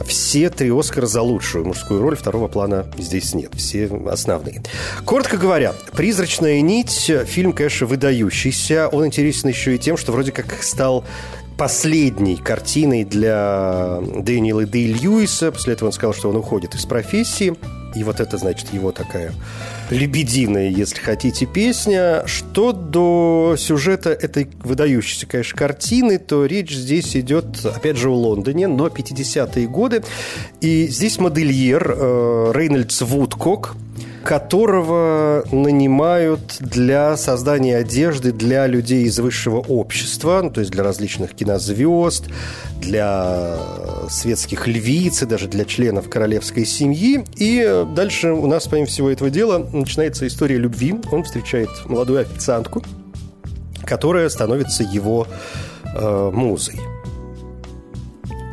все 0.05 0.49
три 0.49 0.71
Оскара 0.71 1.05
за 1.05 1.21
лучшую 1.21 1.65
мужскую 1.65 2.01
роль 2.01 2.15
второго 2.15 2.47
плана 2.47 2.87
здесь 2.97 3.33
нет. 3.33 3.53
Все 3.55 3.89
основные. 4.09 4.61
Коротко 5.05 5.37
говоря, 5.37 5.73
«Призрачная 5.93 6.61
нить» 6.61 7.11
фильм, 7.25 7.53
конечно, 7.53 7.87
выдающийся. 7.87 8.87
Он 8.87 9.05
интересен 9.05 9.49
еще 9.49 9.75
и 9.75 9.77
тем, 9.77 9.97
что 9.97 10.11
вроде 10.11 10.31
как 10.31 10.63
стал 10.63 11.03
последней 11.61 12.37
картиной 12.37 13.03
для 13.03 13.99
Дэниела 14.01 14.65
Дэй 14.65 14.93
Льюиса. 14.93 15.51
После 15.51 15.73
этого 15.73 15.89
он 15.89 15.93
сказал, 15.93 16.15
что 16.15 16.29
он 16.29 16.35
уходит 16.37 16.73
из 16.73 16.87
профессии. 16.87 17.53
И 17.93 18.03
вот 18.03 18.19
это, 18.19 18.39
значит, 18.39 18.73
его 18.73 18.91
такая 18.91 19.31
лебединая, 19.91 20.69
если 20.69 20.99
хотите, 20.99 21.45
песня. 21.45 22.23
Что 22.25 22.71
до 22.71 23.53
сюжета 23.59 24.09
этой 24.09 24.49
выдающейся, 24.63 25.27
конечно, 25.27 25.55
картины, 25.55 26.17
то 26.17 26.47
речь 26.47 26.73
здесь 26.73 27.15
идет, 27.15 27.63
опять 27.63 27.97
же, 27.97 28.09
о 28.09 28.15
Лондоне, 28.15 28.65
но 28.65 28.87
50-е 28.87 29.67
годы. 29.67 30.03
И 30.61 30.87
здесь 30.87 31.19
модельер 31.19 31.93
э, 31.95 32.51
Рейнольдс 32.55 33.01
Вудкок– 33.01 33.75
которого 34.23 35.43
нанимают 35.51 36.57
для 36.59 37.17
создания 37.17 37.77
одежды 37.77 38.31
для 38.31 38.67
людей 38.67 39.03
из 39.03 39.19
высшего 39.19 39.57
общества, 39.57 40.41
ну, 40.43 40.51
то 40.51 40.61
есть 40.61 40.71
для 40.71 40.83
различных 40.83 41.33
кинозвезд, 41.33 42.27
для 42.79 43.57
светских 44.09 44.67
львиц 44.67 45.23
и 45.23 45.25
даже 45.25 45.47
для 45.47 45.65
членов 45.65 46.09
королевской 46.09 46.65
семьи. 46.65 47.25
И 47.35 47.85
дальше 47.95 48.31
у 48.31 48.47
нас, 48.47 48.67
помимо 48.67 48.87
всего 48.87 49.09
этого 49.09 49.29
дела, 49.29 49.67
начинается 49.71 50.27
история 50.27 50.57
любви. 50.57 50.95
Он 51.11 51.23
встречает 51.23 51.69
молодую 51.85 52.21
официантку, 52.21 52.83
которая 53.85 54.29
становится 54.29 54.83
его 54.83 55.27
э, 55.93 56.31
музой. 56.33 56.79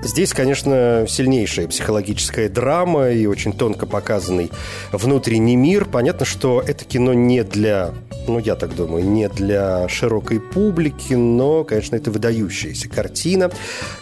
Здесь, 0.03 0.33
конечно, 0.33 1.07
сильнейшая 1.09 1.67
психологическая 1.67 2.49
драма 2.49 3.11
и 3.11 3.27
очень 3.27 3.53
тонко 3.53 3.85
показанный 3.85 4.51
внутренний 4.93 5.57
мир. 5.57 5.87
Понятно, 5.87 6.25
что 6.25 6.63
это 6.65 6.85
кино 6.85 7.15
не 7.15 7.43
для, 7.43 7.93
ну, 8.29 8.39
я 8.39 8.55
так 8.55 8.77
думаю, 8.77 9.05
не 9.05 9.29
для 9.29 9.89
широкой 9.89 10.39
публики, 10.41 11.15
но, 11.15 11.65
конечно, 11.65 11.97
это 11.97 12.13
выдающаяся 12.13 12.89
картина, 12.89 13.51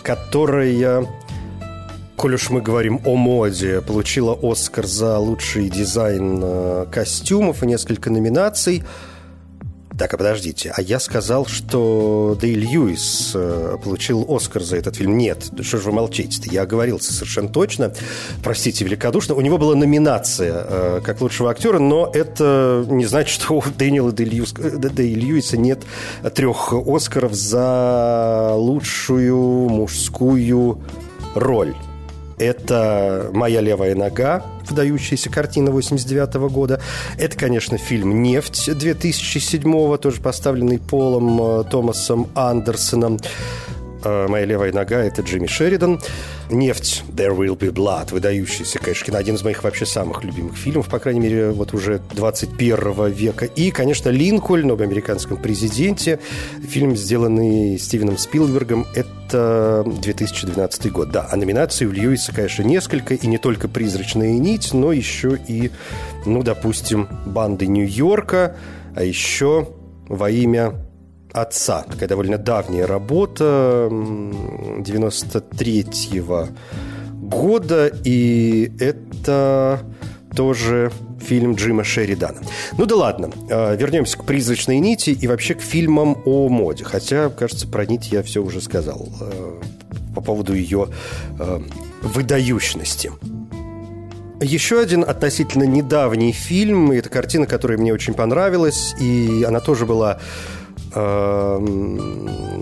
которая 0.02 1.06
коль 2.16 2.34
уж 2.34 2.50
мы 2.50 2.60
говорим 2.60 3.00
о 3.06 3.16
моде, 3.16 3.80
получила 3.80 4.38
Оскар 4.42 4.86
за 4.86 5.18
лучший 5.18 5.70
дизайн 5.70 6.40
э, 6.42 6.86
костюмов 6.90 7.62
и 7.62 7.66
несколько 7.66 8.10
номинаций– 8.10 8.84
так, 9.98 10.12
а 10.14 10.16
подождите, 10.16 10.72
а 10.76 10.82
я 10.82 11.00
сказал, 11.00 11.46
что 11.46 12.36
Дэй 12.40 12.54
Льюис 12.54 13.32
э, 13.34 13.76
получил 13.82 14.26
Оскар 14.28 14.62
за 14.62 14.76
этот 14.76 14.96
фильм. 14.96 15.16
Нет, 15.16 15.50
что 15.62 15.78
же 15.78 15.84
вы 15.84 15.92
молчите-то? 15.92 16.50
Я 16.50 16.62
оговорился 16.62 17.12
совершенно 17.12 17.48
точно. 17.48 17.92
Простите 18.42 18.84
великодушно. 18.84 19.34
У 19.34 19.40
него 19.40 19.58
была 19.58 19.74
номинация 19.74 20.66
э, 20.68 21.00
как 21.02 21.20
лучшего 21.20 21.50
актера, 21.50 21.78
но 21.78 22.10
это 22.12 22.84
не 22.88 23.06
значит, 23.06 23.42
что 23.42 23.54
у 23.54 23.62
Дэниела 23.62 24.10
Льюис, 24.10 24.52
Дэй 24.52 25.14
Льюиса 25.14 25.56
нет 25.56 25.82
трех 26.34 26.72
Оскаров 26.72 27.34
за 27.34 28.52
лучшую 28.54 29.68
мужскую 29.68 30.80
роль. 31.34 31.74
Это 32.38 33.30
«Моя 33.32 33.60
левая 33.60 33.94
нога», 33.94 34.44
выдающаяся 34.68 35.30
картина 35.30 35.70
89 35.70 36.34
года. 36.50 36.80
Это, 37.18 37.36
конечно, 37.36 37.78
фильм 37.78 38.22
«Нефть» 38.22 38.70
2007 38.76 39.96
тоже 39.98 40.20
поставленный 40.20 40.78
Полом 40.78 41.60
э, 41.60 41.64
Томасом 41.64 42.28
Андерсоном. 42.34 43.18
Э, 44.04 44.26
«Моя 44.28 44.44
левая 44.44 44.72
нога»— 44.72 44.96
это 45.04 45.22
Джимми 45.22 45.46
Шеридан. 45.46 46.00
«Нефть» 46.50 47.02
«There 47.08 47.36
will 47.36 47.56
be 47.56 47.72
blood» 47.72 48.12
выдающийся, 48.12 48.78
конечно, 48.78 49.18
один 49.18 49.34
из 49.34 49.42
моих 49.42 49.64
вообще 49.64 49.86
самых 49.86 50.22
любимых 50.22 50.56
фильмов, 50.56 50.88
по 50.88 50.98
крайней 50.98 51.20
мере, 51.20 51.50
вот 51.50 51.74
уже 51.74 52.00
21 52.14 53.10
века. 53.10 53.46
И, 53.46 53.70
конечно, 53.70 54.10
«Линкольн» 54.10 54.70
об 54.70 54.82
американском 54.82 55.36
президенте. 55.36 56.20
Фильм, 56.68 56.96
сделанный 56.96 57.78
Стивеном 57.78 58.18
Спилбергом. 58.18 58.86
Это 58.94 59.84
2012 59.84 60.92
год. 60.92 61.10
Да, 61.10 61.26
а 61.30 61.36
номинаций 61.36 61.86
у 61.86 61.90
Льюиса, 61.90 62.32
конечно, 62.32 62.62
несколько. 62.62 63.14
И 63.14 63.26
не 63.26 63.38
только 63.38 63.68
«Призрачная 63.68 64.32
нить», 64.32 64.72
но 64.72 64.92
еще 64.92 65.38
и, 65.48 65.70
ну, 66.24 66.42
допустим, 66.42 67.08
«Банды 67.26 67.66
Нью-Йорка», 67.66 68.56
а 68.94 69.02
еще 69.02 69.68
«Во 70.08 70.30
имя 70.30 70.85
отца. 71.36 71.82
Такая 71.82 72.08
довольно 72.08 72.38
давняя 72.38 72.86
работа 72.86 73.88
93-го 73.90 76.48
года. 77.12 77.92
И 78.04 78.72
это 78.80 79.80
тоже 80.34 80.90
фильм 81.20 81.54
Джима 81.54 81.84
Шеридана. 81.84 82.40
Ну 82.78 82.86
да 82.86 82.96
ладно, 82.96 83.30
а, 83.50 83.74
вернемся 83.74 84.16
к 84.18 84.24
«Призрачной 84.24 84.78
нити» 84.78 85.10
и 85.10 85.26
вообще 85.26 85.54
к 85.54 85.60
фильмам 85.60 86.22
о 86.24 86.48
моде. 86.48 86.84
Хотя, 86.84 87.28
кажется, 87.30 87.66
про 87.66 87.84
нить 87.86 88.12
я 88.12 88.22
все 88.22 88.40
уже 88.42 88.60
сказал 88.60 89.08
а, 89.20 89.60
по 90.14 90.20
поводу 90.20 90.54
ее 90.54 90.88
а, 91.38 91.60
выдающности. 92.02 93.10
Еще 94.40 94.78
один 94.78 95.02
относительно 95.02 95.64
недавний 95.64 96.32
фильм, 96.32 96.92
это 96.92 97.08
картина, 97.08 97.46
которая 97.46 97.78
мне 97.78 97.94
очень 97.94 98.12
понравилась, 98.12 98.94
и 99.00 99.42
она 99.48 99.60
тоже 99.60 99.86
была 99.86 100.20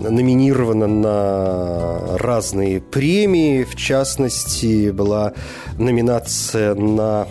номинирована 0.09 0.87
на 0.87 2.17
разные 2.17 2.81
премии. 2.81 3.63
В 3.63 3.75
частности, 3.75 4.91
была 4.91 5.33
номинация 5.77 6.75
на 6.75 7.27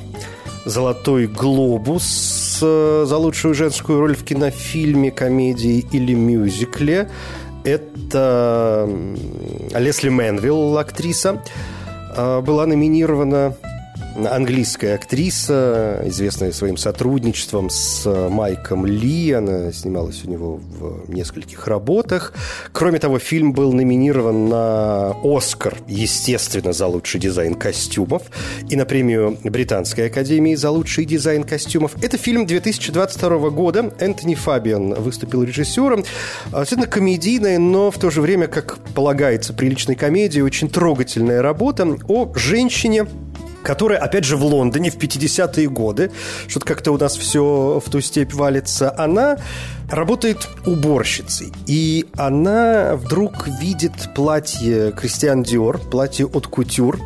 «Золотой 0.64 1.26
глобус» 1.26 2.58
за 2.60 3.16
лучшую 3.16 3.54
женскую 3.54 4.00
роль 4.00 4.14
в 4.16 4.24
кинофильме, 4.24 5.10
комедии 5.10 5.84
или 5.92 6.14
мюзикле. 6.14 7.10
Это 7.64 8.88
Лесли 9.74 10.08
Мэнвилл, 10.10 10.78
актриса. 10.78 11.42
а, 12.16 12.40
была 12.42 12.66
номинирована 12.66 13.56
английская 14.16 14.94
актриса, 14.94 16.02
известная 16.06 16.52
своим 16.52 16.76
сотрудничеством 16.76 17.70
с 17.70 18.08
Майком 18.30 18.86
Ли. 18.86 19.32
Она 19.32 19.72
снималась 19.72 20.24
у 20.24 20.30
него 20.30 20.56
в 20.56 21.10
нескольких 21.10 21.66
работах. 21.66 22.32
Кроме 22.72 22.98
того, 22.98 23.18
фильм 23.18 23.52
был 23.52 23.72
номинирован 23.72 24.48
на 24.48 25.16
«Оскар», 25.22 25.76
естественно, 25.88 26.72
за 26.72 26.86
лучший 26.86 27.20
дизайн 27.20 27.54
костюмов 27.54 28.22
и 28.68 28.76
на 28.76 28.84
премию 28.84 29.38
Британской 29.42 30.06
академии 30.06 30.54
за 30.54 30.70
лучший 30.70 31.04
дизайн 31.04 31.44
костюмов. 31.44 31.96
Это 32.02 32.16
фильм 32.16 32.46
2022 32.46 33.50
года. 33.50 33.92
Энтони 33.98 34.34
Фабиан 34.34 34.94
выступил 34.94 35.42
режиссером. 35.42 36.04
Абсолютно 36.52 36.90
комедийная, 36.90 37.58
но 37.58 37.90
в 37.90 37.98
то 37.98 38.10
же 38.10 38.20
время, 38.20 38.46
как 38.46 38.78
полагается 38.94 39.52
приличной 39.52 39.96
комедии, 39.96 40.40
очень 40.40 40.68
трогательная 40.68 41.42
работа 41.42 41.84
о 42.08 42.32
женщине, 42.34 43.06
которая, 43.64 43.98
опять 43.98 44.24
же, 44.24 44.36
в 44.36 44.44
Лондоне 44.44 44.90
в 44.90 44.96
50-е 44.96 45.68
годы, 45.68 46.12
что-то 46.46 46.66
как-то 46.66 46.92
у 46.92 46.98
нас 46.98 47.16
все 47.16 47.82
в 47.84 47.90
ту 47.90 48.00
степь 48.00 48.34
валится, 48.34 48.94
она 48.96 49.38
работает 49.90 50.48
уборщицей. 50.66 51.52
И 51.66 52.06
она 52.16 52.94
вдруг 52.94 53.48
видит 53.60 54.14
платье 54.14 54.92
Кристиан 54.92 55.42
Диор, 55.42 55.78
платье 55.78 56.26
от 56.26 56.46
кутюр, 56.46 57.00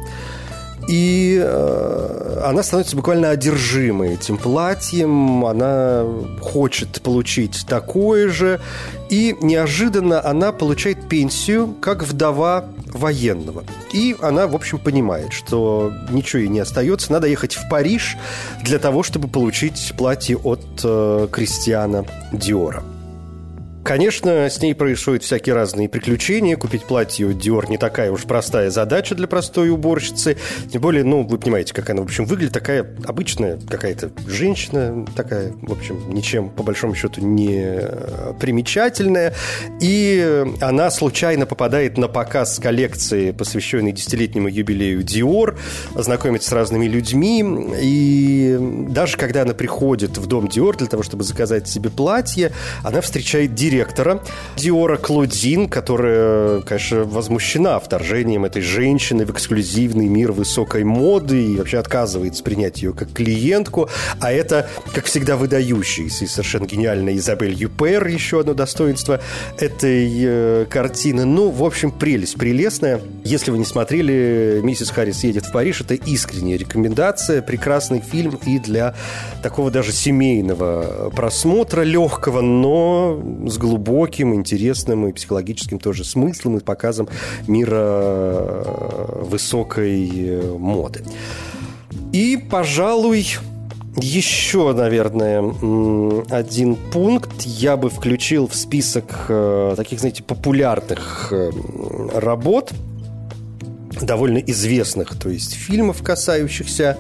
и 0.89 1.39
э, 1.41 2.41
она 2.45 2.63
становится 2.63 2.97
буквально 2.97 3.29
одержимой 3.29 4.15
этим 4.15 4.39
платьем, 4.39 5.45
она 5.45 6.05
хочет 6.41 7.03
получить 7.03 7.67
такое 7.69 8.31
же, 8.31 8.59
и 9.11 9.37
неожиданно 9.43 10.25
она 10.25 10.51
получает 10.51 11.07
пенсию 11.07 11.75
как 11.81 12.05
вдова 12.05 12.65
военного. 12.87 13.65
И 13.93 14.17
она, 14.23 14.47
в 14.47 14.55
общем, 14.55 14.79
понимает, 14.79 15.35
что 15.35 15.93
ничего 16.11 16.41
ей 16.41 16.49
не 16.49 16.61
остается, 16.61 17.13
надо 17.13 17.27
ехать 17.27 17.55
в 17.55 17.69
Париж 17.69 18.17
для 18.63 18.79
того, 18.79 19.03
чтобы 19.03 19.29
получить 19.29 19.93
платье 19.99 20.39
от 20.39 20.65
э, 20.83 21.29
Кристиана 21.31 22.07
Диора. 22.33 22.83
Конечно, 23.89 24.51
с 24.51 24.61
ней 24.61 24.75
происходят 24.75 25.23
всякие 25.23 25.55
разные 25.55 25.89
приключения. 25.89 26.59
Купить 26.59 26.85
платье 26.85 27.33
Диор 27.33 27.71
не 27.71 27.79
такая 27.79 28.13
уж 28.13 28.25
простая 28.25 28.69
задача 28.69 29.15
для 29.15 29.27
простой 29.27 29.71
уборщицы. 29.71 30.37
Тем 30.71 30.83
более, 30.83 31.05
ну, 31.05 31.23
вы 31.23 31.39
понимаете, 31.39 31.73
как 31.73 31.89
она, 31.89 32.03
в 32.03 32.05
общем, 32.05 32.27
выглядит. 32.27 32.53
Такая 32.53 32.87
обычная 33.07 33.59
какая-то 33.67 34.11
женщина, 34.27 35.07
такая, 35.17 35.55
в 35.63 35.73
общем, 35.73 36.11
ничем, 36.11 36.51
по 36.51 36.63
большому 36.63 36.95
счету, 36.95 37.23
не 37.23 37.63
э, 37.63 38.35
примечательная. 38.39 39.33
И 39.81 40.45
она 40.61 40.91
случайно 40.91 41.47
попадает 41.47 41.97
на 41.97 42.09
показ 42.09 42.59
коллекции, 42.59 43.31
посвященной 43.31 43.93
десятилетнему 43.93 44.49
юбилею 44.49 45.03
Диор, 45.03 45.59
знакомится 45.95 46.51
с 46.51 46.53
разными 46.53 46.85
людьми. 46.85 47.43
И 47.81 48.55
даже 48.91 49.17
когда 49.17 49.43
она 49.43 49.55
приходит 49.55 50.19
в 50.19 50.27
дом 50.27 50.47
Диор 50.47 50.77
для 50.77 50.89
того, 50.89 51.03
чтобы 51.03 51.25
заказать 51.25 51.69
себе 51.69 51.89
платье, 51.89 52.53
она 52.85 53.01
встречает 53.01 53.55
директора 53.55 53.78
директора 53.79 54.21
Диора 54.57 54.97
Клодин, 54.97 55.69
которая, 55.69 56.63
конечно, 56.63 57.05
возмущена 57.05 57.79
вторжением 57.79 58.45
этой 58.45 58.61
женщины 58.61 59.25
в 59.25 59.31
эксклюзивный 59.31 60.09
мир 60.09 60.33
высокой 60.33 60.83
моды 60.83 61.45
и 61.45 61.57
вообще 61.57 61.79
отказывается 61.79 62.43
принять 62.43 62.83
ее 62.83 62.93
как 62.93 63.13
клиентку. 63.13 63.89
А 64.21 64.33
это, 64.33 64.69
как 64.93 65.05
всегда, 65.05 65.37
выдающаяся 65.37 66.25
и 66.25 66.27
совершенно 66.27 66.67
гениальная 66.67 67.17
Изабель 67.17 67.55
Юпер, 67.55 68.05
еще 68.09 68.41
одно 68.41 68.55
достоинство 68.55 69.21
этой 69.59 70.11
э, 70.25 70.67
картины. 70.69 71.25
Ну, 71.25 71.51
в 71.51 71.63
общем, 71.63 71.93
прелесть 71.93 72.37
прелестная. 72.37 73.01
Если 73.23 73.53
вы 73.53 73.59
не 73.59 73.65
смотрели 73.65 74.61
«Миссис 74.65 74.91
Харрис 74.91 75.23
едет 75.23 75.47
в 75.47 75.53
Париж», 75.53 75.83
это 75.83 75.95
искренняя 75.95 76.59
рекомендация. 76.59 77.43
Прекрасный 77.43 78.01
фильм 78.01 78.41
и 78.45 78.59
для 78.59 78.97
такого 79.41 79.71
даже 79.71 79.93
семейного 79.93 81.11
просмотра, 81.15 81.83
легкого, 81.83 82.41
но 82.41 83.23
с 83.47 83.57
глубоким, 83.69 84.35
интересным 84.35 85.09
и 85.09 85.13
психологическим 85.13 85.79
тоже 85.79 86.05
смыслом 86.05 86.57
и 86.57 86.61
показом 86.61 87.09
мира 87.47 87.77
э, 87.77 89.23
высокой 89.25 90.09
э, 90.11 90.57
моды. 90.59 91.05
И, 92.13 92.43
пожалуй, 92.51 93.27
еще, 93.97 94.73
наверное, 94.73 95.41
один 96.31 96.77
пункт 96.77 97.43
я 97.43 97.77
бы 97.77 97.91
включил 97.91 98.47
в 98.47 98.55
список 98.55 99.27
э, 99.29 99.75
таких, 99.77 100.01
знаете, 100.01 100.23
популярных 100.23 101.33
работ, 102.15 102.73
довольно 104.01 104.39
известных, 104.39 105.19
то 105.19 105.29
есть 105.29 105.55
фильмов, 105.55 106.03
касающихся 106.03 106.97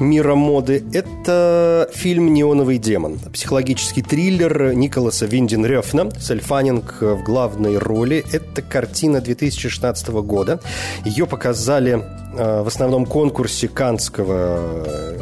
мира 0.00 0.34
моды, 0.34 0.84
это 0.92 1.88
фильм 1.92 2.32
«Неоновый 2.32 2.78
демон». 2.78 3.18
Психологический 3.32 4.02
триллер 4.02 4.72
Николаса 4.74 5.26
Виндин-Рёфна 5.26 6.18
с 6.18 6.30
Эльфанинг 6.30 7.00
в 7.00 7.22
главной 7.22 7.78
роли. 7.78 8.24
Это 8.32 8.62
картина 8.62 9.20
2016 9.20 10.08
года. 10.08 10.60
Ее 11.04 11.26
показали 11.26 12.02
э, 12.34 12.62
в 12.62 12.66
основном 12.66 13.06
конкурсе 13.06 13.68
Канского 13.68 14.84
э, 14.86 15.16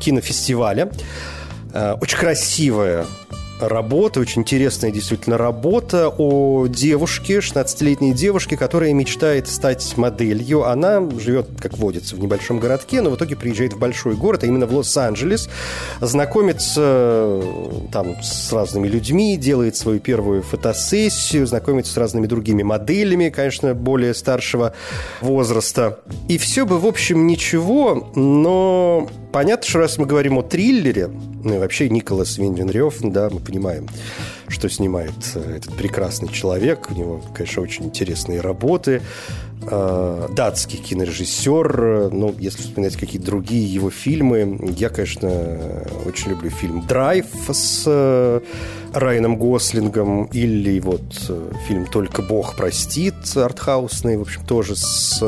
кинофестиваля. 0.00 0.90
Э, 1.72 1.94
очень 2.00 2.18
красивая 2.18 3.06
работа, 3.60 4.20
очень 4.20 4.42
интересная 4.42 4.90
действительно 4.90 5.38
работа 5.38 6.08
о 6.16 6.66
девушке, 6.66 7.38
16-летней 7.38 8.12
девушке, 8.12 8.56
которая 8.56 8.92
мечтает 8.92 9.48
стать 9.48 9.96
моделью. 9.96 10.64
Она 10.64 11.08
живет, 11.18 11.48
как 11.60 11.78
водится, 11.78 12.16
в 12.16 12.20
небольшом 12.20 12.60
городке, 12.60 13.00
но 13.00 13.10
в 13.10 13.16
итоге 13.16 13.36
приезжает 13.36 13.72
в 13.72 13.78
большой 13.78 14.14
город, 14.14 14.44
а 14.44 14.46
именно 14.46 14.66
в 14.66 14.74
Лос-Анджелес, 14.74 15.48
знакомится 16.00 16.80
э, 16.84 17.70
там 17.92 18.22
с 18.22 18.52
разными 18.52 18.88
людьми, 18.88 19.36
делает 19.36 19.76
свою 19.76 20.00
первую 20.00 20.42
фотосессию, 20.42 21.46
знакомится 21.46 21.92
с 21.92 21.96
разными 21.96 22.26
другими 22.26 22.62
моделями, 22.62 23.28
конечно, 23.28 23.74
более 23.74 24.14
старшего 24.14 24.74
возраста. 25.20 26.00
И 26.28 26.38
все 26.38 26.66
бы, 26.66 26.78
в 26.78 26.86
общем, 26.86 27.26
ничего, 27.26 28.10
но 28.14 29.08
понятно, 29.32 29.66
что 29.66 29.78
раз 29.78 29.98
мы 29.98 30.06
говорим 30.06 30.38
о 30.38 30.42
триллере, 30.42 31.08
ну 31.44 31.54
и 31.54 31.58
вообще 31.58 31.88
Николас 31.88 32.38
Винденрёв, 32.38 32.96
да, 33.00 33.28
мы 33.30 33.40
понимаем, 33.40 33.88
что 34.48 34.68
снимает 34.68 35.12
э, 35.34 35.56
этот 35.56 35.74
прекрасный 35.74 36.28
человек. 36.28 36.90
У 36.90 36.94
него, 36.94 37.22
конечно, 37.34 37.62
очень 37.62 37.84
интересные 37.86 38.40
работы. 38.40 39.02
Э, 39.70 40.28
датский 40.30 40.78
кинорежиссер. 40.78 42.10
Ну, 42.12 42.34
если 42.38 42.62
вспоминать 42.62 42.96
какие-то 42.96 43.26
другие 43.26 43.66
его 43.66 43.90
фильмы, 43.90 44.58
я, 44.76 44.88
конечно, 44.88 45.30
очень 46.06 46.30
люблю 46.30 46.50
фильм 46.50 46.86
«Драйв» 46.86 47.26
с 47.50 47.84
э, 47.86 48.40
Райаном 48.94 49.36
Гослингом 49.36 50.24
или 50.26 50.80
вот 50.80 51.02
фильм 51.66 51.86
«Только 51.86 52.22
Бог 52.22 52.56
простит» 52.56 53.14
артхаусный, 53.36 54.16
в 54.16 54.22
общем, 54.22 54.44
тоже 54.46 54.76
с 54.76 55.20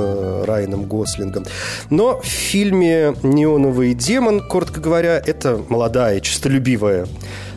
Райаном 0.46 0.84
Гослингом. 0.84 1.44
Но 1.90 2.20
в 2.20 2.26
фильме 2.26 3.14
«Неоновый 3.22 3.94
демон», 3.94 4.40
коротко 4.40 4.80
говоря, 4.80 5.18
это 5.18 5.60
молодая, 5.68 6.20
честолюбивая 6.20 7.06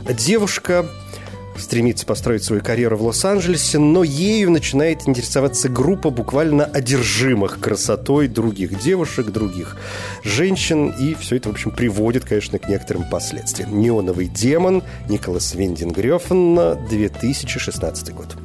девушка, 0.09 0.85
стремится 1.57 2.05
построить 2.05 2.43
свою 2.43 2.61
карьеру 2.61 2.97
в 2.97 3.03
Лос-Анджелесе, 3.03 3.79
но 3.79 4.03
ею 4.03 4.51
начинает 4.51 5.07
интересоваться 5.07 5.69
группа 5.69 6.09
буквально 6.09 6.65
одержимых 6.65 7.59
красотой 7.59 8.27
других 8.27 8.79
девушек, 8.79 9.27
других 9.27 9.77
женщин, 10.23 10.89
и 10.89 11.15
все 11.15 11.37
это, 11.37 11.49
в 11.49 11.53
общем, 11.53 11.71
приводит, 11.71 12.25
конечно, 12.25 12.59
к 12.59 12.67
некоторым 12.67 13.09
последствиям. 13.09 13.79
«Неоновый 13.79 14.27
демон» 14.27 14.83
Николас 15.09 15.53
Виндингрёфен, 15.55 16.87
2016 16.87 18.13
год. 18.13 18.35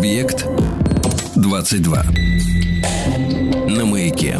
Объект 0.00 0.46
22. 1.36 2.02
На 3.68 3.84
маяке. 3.84 4.38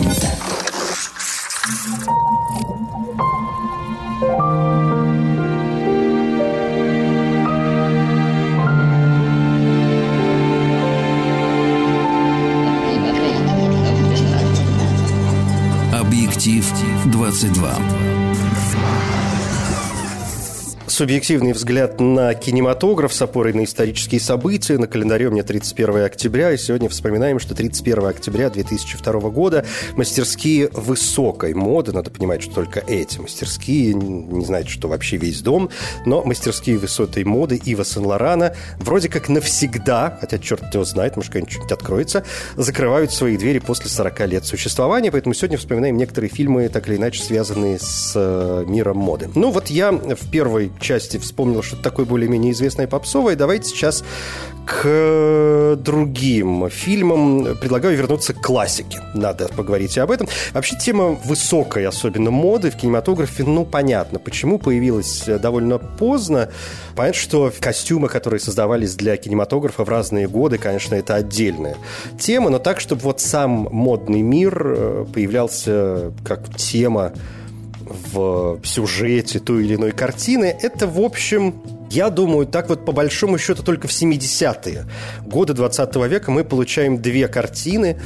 Объектив 15.92 16.73
22. 17.07 18.20
Субъективный 21.01 21.55
взгляд 21.55 21.99
на 21.99 22.35
кинематограф 22.35 23.15
с 23.15 23.23
опорой 23.23 23.55
на 23.55 23.65
исторические 23.65 24.21
события. 24.21 24.77
На 24.77 24.87
календаре 24.87 25.29
у 25.29 25.31
меня 25.31 25.43
31 25.43 26.05
октября, 26.05 26.53
и 26.53 26.59
сегодня 26.59 26.91
вспоминаем, 26.91 27.39
что 27.39 27.55
31 27.55 28.05
октября 28.05 28.51
2002 28.51 29.13
года 29.31 29.65
мастерские 29.97 30.69
высокой 30.75 31.55
моды, 31.55 31.93
надо 31.93 32.11
понимать, 32.11 32.43
что 32.43 32.53
только 32.53 32.85
эти 32.87 33.19
мастерские, 33.19 33.95
не 33.95 34.45
знает, 34.45 34.69
что 34.69 34.89
вообще 34.89 35.17
весь 35.17 35.41
дом, 35.41 35.71
но 36.05 36.23
мастерские 36.23 36.77
высокой 36.77 37.25
моды 37.25 37.59
Ива 37.65 37.83
Сен-Лорана 37.83 38.55
вроде 38.77 39.09
как 39.09 39.31
навсегда, 39.31 40.19
хотя 40.21 40.39
черт 40.39 40.75
его 40.75 40.85
знает, 40.85 41.17
может, 41.17 41.33
когда-нибудь 41.33 41.73
откроется, 41.73 42.27
закрывают 42.59 43.11
свои 43.11 43.39
двери 43.39 43.61
после 43.61 43.89
40 43.89 44.29
лет 44.29 44.45
существования, 44.45 45.11
поэтому 45.11 45.33
сегодня 45.33 45.57
вспоминаем 45.57 45.97
некоторые 45.97 46.29
фильмы, 46.29 46.69
так 46.69 46.89
или 46.89 46.97
иначе 46.97 47.23
связанные 47.23 47.79
с 47.79 48.13
э, 48.15 48.65
миром 48.67 48.99
моды. 48.99 49.31
Ну 49.35 49.51
вот 49.51 49.69
я 49.69 49.93
в 49.93 50.31
первой 50.31 50.71
части 50.79 50.89
вспомнил 50.98 51.62
что-то 51.62 51.83
такое 51.83 52.07
более-менее 52.07 52.53
известное 52.53 52.87
попсовое. 52.87 53.37
Давайте 53.37 53.68
сейчас 53.68 54.05
к 54.66 55.76
другим 55.76 56.68
фильмам. 56.70 57.57
Предлагаю 57.57 57.96
вернуться 57.96 58.35
к 58.35 58.40
классике. 58.40 59.00
Надо 59.14 59.48
поговорить 59.48 59.96
и 59.96 60.00
об 60.00 60.11
этом. 60.11 60.29
Вообще 60.53 60.76
тема 60.76 61.18
высокой, 61.24 61.87
особенно 61.87 62.31
моды 62.31 62.70
в 62.70 62.76
кинематографе, 62.76 63.44
ну, 63.44 63.64
понятно, 63.64 64.18
почему 64.18 64.59
появилась 64.59 65.24
довольно 65.26 65.79
поздно. 65.79 66.50
Понятно, 66.94 67.20
что 67.20 67.53
костюмы, 67.59 68.09
которые 68.09 68.40
создавались 68.40 68.94
для 68.94 69.16
кинематографа 69.16 69.85
в 69.85 69.88
разные 69.88 70.29
годы, 70.29 70.59
конечно, 70.59 70.94
это 70.94 71.14
отдельная 71.14 71.76
тема, 72.18 72.50
но 72.50 72.59
так, 72.59 72.81
чтобы 72.81 73.03
вот 73.03 73.20
сам 73.20 73.68
модный 73.70 74.22
мир 74.22 74.62
э, 74.64 75.07
появлялся 75.12 76.12
как 76.24 76.55
тема 76.57 77.12
в 78.12 78.61
сюжете 78.64 79.40
той 79.40 79.64
или 79.64 79.74
иной 79.74 79.92
картины, 79.92 80.57
это, 80.62 80.87
в 80.87 81.00
общем, 81.00 81.62
я 81.90 82.09
думаю, 82.11 82.46
так 82.46 82.68
вот 82.68 82.85
по 82.85 82.92
большому 82.92 83.37
счету 83.38 83.62
только 83.62 83.88
в 83.88 83.90
70-е 83.90 84.87
годы 85.26 85.55
20 85.55 85.96
века 86.09 86.31
мы 86.31 86.44
получаем 86.44 87.03
две 87.03 87.26
картины, 87.29 88.00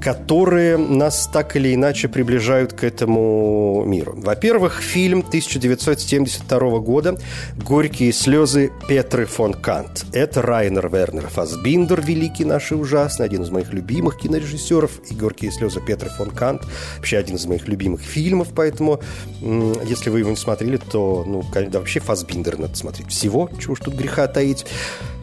которые 0.00 0.76
нас 0.78 1.28
так 1.32 1.56
или 1.56 1.74
иначе 1.74 2.08
приближают 2.08 2.72
к 2.72 2.84
этому 2.84 3.84
миру. 3.86 4.14
Во-первых, 4.16 4.80
фильм 4.80 5.20
1972 5.20 6.78
года 6.78 7.18
«Горькие 7.56 8.12
слезы 8.12 8.72
Петры 8.88 9.26
фон 9.26 9.52
Кант». 9.52 10.06
Это 10.12 10.40
Райнер 10.42 10.88
Вернер 10.88 11.28
Фасбиндер, 11.28 12.00
великий 12.00 12.44
наш 12.44 12.72
и 12.72 12.74
ужасный, 12.74 13.26
один 13.26 13.42
из 13.42 13.50
моих 13.50 13.72
любимых 13.72 14.18
кинорежиссеров, 14.18 14.90
и 15.10 15.14
«Горькие 15.14 15.52
слезы 15.52 15.80
Петры 15.80 16.08
фон 16.08 16.30
Кант» 16.30 16.62
вообще 16.96 17.18
один 17.18 17.36
из 17.36 17.46
моих 17.46 17.68
любимых 17.68 18.00
фильмов, 18.00 18.48
поэтому 18.54 19.00
если 19.40 20.10
вы 20.10 20.20
его 20.20 20.30
не 20.30 20.36
смотрели, 20.36 20.78
то 20.78 21.24
ну, 21.26 21.44
да, 21.52 21.78
вообще 21.78 22.00
Фасбиндер 22.00 22.58
надо 22.58 22.74
смотреть. 22.74 23.08
Всего, 23.08 23.50
чего 23.60 23.74
ж 23.74 23.80
тут 23.80 23.94
греха 23.94 24.26
таить. 24.26 24.64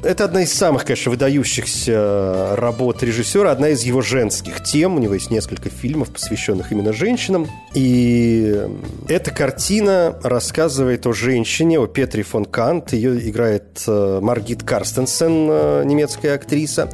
Это 0.04 0.26
одна 0.26 0.44
из 0.44 0.54
самых, 0.54 0.86
конечно, 0.86 1.10
выдающихся 1.10 2.56
работ 2.56 3.02
режиссера, 3.02 3.52
одна 3.52 3.70
из 3.70 3.84
его 3.84 4.02
женских 4.02 4.62
тем. 4.72 4.96
У 4.96 5.00
него 5.00 5.14
есть 5.14 5.32
несколько 5.32 5.70
фильмов, 5.70 6.12
посвященных 6.12 6.72
именно 6.72 6.94
женщинам. 6.94 7.48
И 7.74 8.60
эта 9.08 9.32
картина 9.32 10.20
рассказывает 10.24 11.08
о 11.08 11.14
женщине, 11.14 11.80
о 11.80 11.88
Петре 11.88 12.24
фон 12.24 12.46
Кант. 12.46 12.94
Ее 12.94 13.30
играет 13.30 13.84
э, 13.88 14.20
Маргит 14.22 14.64
Карстенсен, 14.64 15.48
э, 15.50 15.84
немецкая 15.86 16.36
актриса 16.36 16.90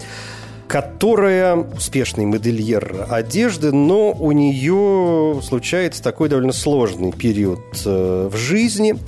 которая 0.66 1.56
успешный 1.56 2.26
модельер 2.26 3.06
одежды, 3.10 3.72
но 3.72 4.12
у 4.12 4.32
нее 4.32 5.40
случается 5.44 6.02
такой 6.02 6.30
довольно 6.30 6.54
сложный 6.54 7.12
период 7.12 7.60
э, 7.86 8.30
в 8.32 8.36
жизни– 8.36 8.96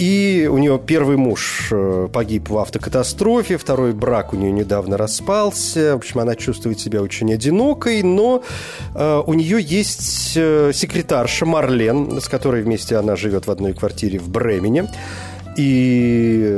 и 0.00 0.48
у 0.50 0.56
нее 0.56 0.80
первый 0.84 1.18
муж 1.18 1.68
э, 1.70 2.08
погиб 2.10 2.48
в 2.48 2.56
автокатастрофе, 2.56 3.58
второй 3.58 3.92
брак 3.92 4.32
у 4.32 4.36
нее 4.36 4.50
недавно 4.50 4.96
распался. 4.96 5.92
В 5.92 5.98
общем, 5.98 6.20
она 6.20 6.36
чувствует 6.36 6.80
себя 6.80 7.02
очень 7.02 7.30
одинокой, 7.30 8.02
но 8.02 8.42
э, 8.94 9.22
у 9.26 9.34
нее 9.34 9.60
есть 9.60 10.32
э, 10.36 10.72
секретарша 10.72 11.44
Марлен, 11.44 12.18
с 12.18 12.28
которой 12.28 12.62
вместе 12.62 12.96
она 12.96 13.14
живет 13.14 13.46
в 13.46 13.50
одной 13.50 13.74
квартире 13.74 14.18
в 14.18 14.30
Бремене. 14.30 14.88
И 15.58 16.56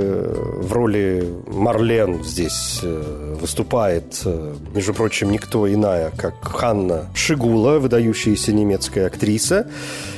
в 0.58 0.72
роли 0.72 1.26
Марлен 1.48 2.22
здесь 2.22 2.80
выступает, 2.82 4.22
между 4.72 4.94
прочим, 4.94 5.32
никто 5.32 5.66
иная, 5.66 6.12
как 6.16 6.34
Ханна 6.44 7.06
Шигула, 7.14 7.80
выдающаяся 7.80 8.52
немецкая 8.52 9.06
актриса. 9.06 9.66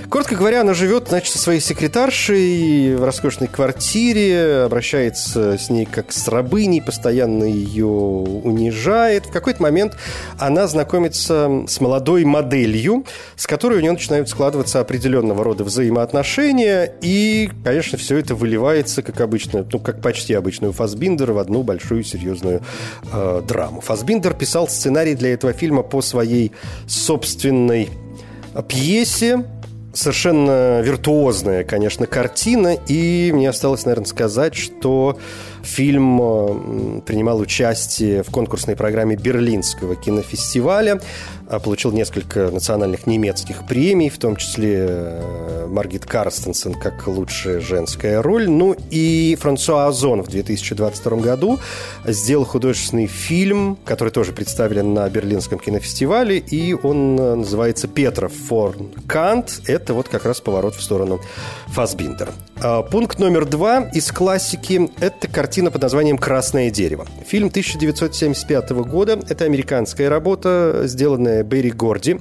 Коротко 0.09 0.37
говоря, 0.37 0.61
она 0.61 0.75
живет, 0.75 1.09
значит, 1.09 1.33
со 1.33 1.39
своей 1.39 1.61
секретаршей 1.61 2.95
в 2.97 3.05
роскошной 3.05 3.49
квартире, 3.49 4.65
обращается 4.65 5.59
с 5.59 5.71
ней 5.71 5.87
как 5.87 6.13
с 6.13 6.29
рабыней, 6.29 6.83
постоянно 6.83 7.45
ее 7.45 7.87
унижает. 7.87 9.27
В 9.27 9.31
какой-то 9.31 9.63
момент 9.63 9.97
она 10.39 10.67
знакомится 10.67 11.65
с 11.67 11.81
молодой 11.81 12.25
моделью, 12.25 13.05
с 13.37 13.47
которой 13.47 13.79
у 13.79 13.81
нее 13.81 13.93
начинают 13.93 14.29
складываться 14.29 14.81
определенного 14.81 15.43
рода 15.43 15.65
взаимоотношения, 15.65 16.95
и, 17.01 17.51
конечно, 17.65 17.99
все 17.99 18.19
это 18.19 18.35
выливается, 18.35 19.03
как 19.03 19.21
обычно, 19.21 19.67
ну, 19.73 19.79
как 19.79 20.01
почти 20.01 20.35
обычную 20.35 20.73
Фасбиндера, 20.73 21.33
в 21.33 21.39
одну 21.39 21.63
большую 21.63 22.05
серьезную 22.05 22.63
э, 23.13 23.43
драму. 23.47 23.81
Фасбиндер 23.81 24.35
писал 24.35 24.69
сценарий 24.69 25.15
для 25.15 25.33
этого 25.33 25.53
фильма 25.53 25.83
по 25.83 26.03
своей 26.03 26.53
собственной 26.87 27.89
пьесе, 28.69 29.45
совершенно 29.95 30.81
виртуозная, 30.81 31.65
конечно, 31.65 32.07
картина. 32.07 32.77
И 32.89 33.31
мне 33.33 33.49
осталось, 33.49 33.85
наверное, 33.85 34.07
сказать, 34.07 34.55
что 34.55 35.19
фильм 35.63 36.21
э, 36.21 37.01
принимал 37.07 37.39
участие 37.39 38.23
в 38.23 38.31
конкурсной 38.31 38.77
программе 38.77 39.17
Берлинского 39.17 39.97
кинофестиваля. 39.97 41.01
А, 41.47 41.59
получил 41.59 41.93
несколько 41.93 42.51
национальных 42.51 43.07
немецких 43.07 43.67
премий, 43.67 44.09
в 44.09 44.19
том 44.19 44.37
числе 44.37 44.87
э, 44.89 45.67
Маргит 45.69 46.07
Карстенсен 46.07 46.75
как 46.75 47.07
лучшая 47.07 47.61
женская 47.61 48.23
роль. 48.23 48.49
Ну 48.49 48.75
и 48.91 49.37
Франсуа 49.39 49.87
Озон 49.89 50.23
в 50.23 50.29
2022 50.29 51.17
году 51.19 51.59
сделал 52.07 52.45
художественный 52.45 53.07
фильм, 53.07 53.77
который 53.85 54.11
тоже 54.11 54.33
представлен 54.33 54.95
на 54.95 55.09
Берлинском 55.11 55.59
кинофестивале, 55.59 56.39
и 56.39 56.73
он 56.73 57.19
э, 57.19 57.35
называется 57.35 57.89
«Петров 57.89 58.33
форн 58.33 58.93
Кант». 59.07 59.61
Это 59.67 59.93
вот 59.93 60.09
как 60.09 60.25
раз 60.25 60.41
поворот 60.41 60.75
в 60.75 60.83
сторону 60.83 61.21
Фасбиндера. 61.67 62.33
А, 62.63 62.83
пункт 62.83 63.19
номер 63.19 63.45
два 63.45 63.81
из 63.93 64.11
классики– 64.11 64.91
это 65.01 65.29
картина 65.29 65.71
под 65.71 65.83
названием 65.83 66.17
«Красное 66.17 66.71
дерево». 66.71 67.07
Фильм 67.27 67.49
1975 67.49 68.71
года. 68.71 69.21
Это 69.29 69.45
американская 69.45 70.09
работа, 70.09 70.83
сделанная 70.85 71.34
Берри 71.43 71.71
Горди 71.71 72.19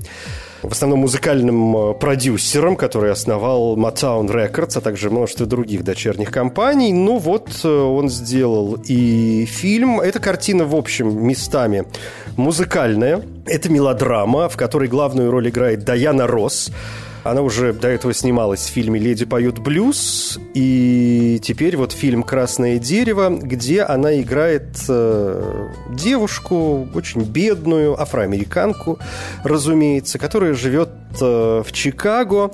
в 0.64 0.72
основном 0.72 1.00
музыкальным 1.00 1.76
э, 1.76 1.94
продюсером, 1.94 2.76
который 2.76 3.12
основал 3.12 3.78
Motown 3.78 4.28
Records, 4.28 4.78
а 4.78 4.82
также 4.82 5.10
множество 5.10 5.46
других 5.46 5.84
дочерних 5.84 6.32
компаний. 6.32 6.94
Ну 6.94 7.18
вот, 7.18 7.50
э, 7.64 7.68
он 7.68 8.10
сделал 8.10 8.78
и 8.88 9.46
фильм. 9.46 10.00
Эта 10.00 10.20
картина, 10.20 10.66
в 10.66 10.76
общем, 10.76 11.28
местами 11.28 11.86
музыкальная. 12.38 13.22
Это 13.46 13.70
мелодрама, 13.70 14.48
в 14.48 14.56
которой 14.56 14.88
главную 14.88 15.30
роль 15.32 15.50
играет 15.50 15.84
Даяна 15.84 16.28
Росс. 16.28 16.72
Она 17.24 17.42
уже 17.42 17.72
до 17.72 17.88
этого 17.88 18.14
снималась 18.14 18.62
в 18.62 18.70
фильме 18.70 19.00
«Леди 19.00 19.26
поют 19.26 19.60
блюз», 19.60 20.40
и 20.54 21.40
теперь 21.42 21.78
вот 21.78 21.94
фильм 21.94 22.22
«Красное 22.24 22.80
дерево», 22.80 23.30
где 23.30 23.82
она 23.84 24.20
играет 24.20 24.76
э, 24.90 25.70
девушку, 25.90 26.88
очень 26.94 27.22
бедную, 27.22 28.00
афроамериканку, 28.00 29.00
разумеется, 29.44 30.20
которая 30.20 30.54
живет 30.54 30.90
э, 31.22 31.64
в 31.66 31.72
Чикаго, 31.72 32.52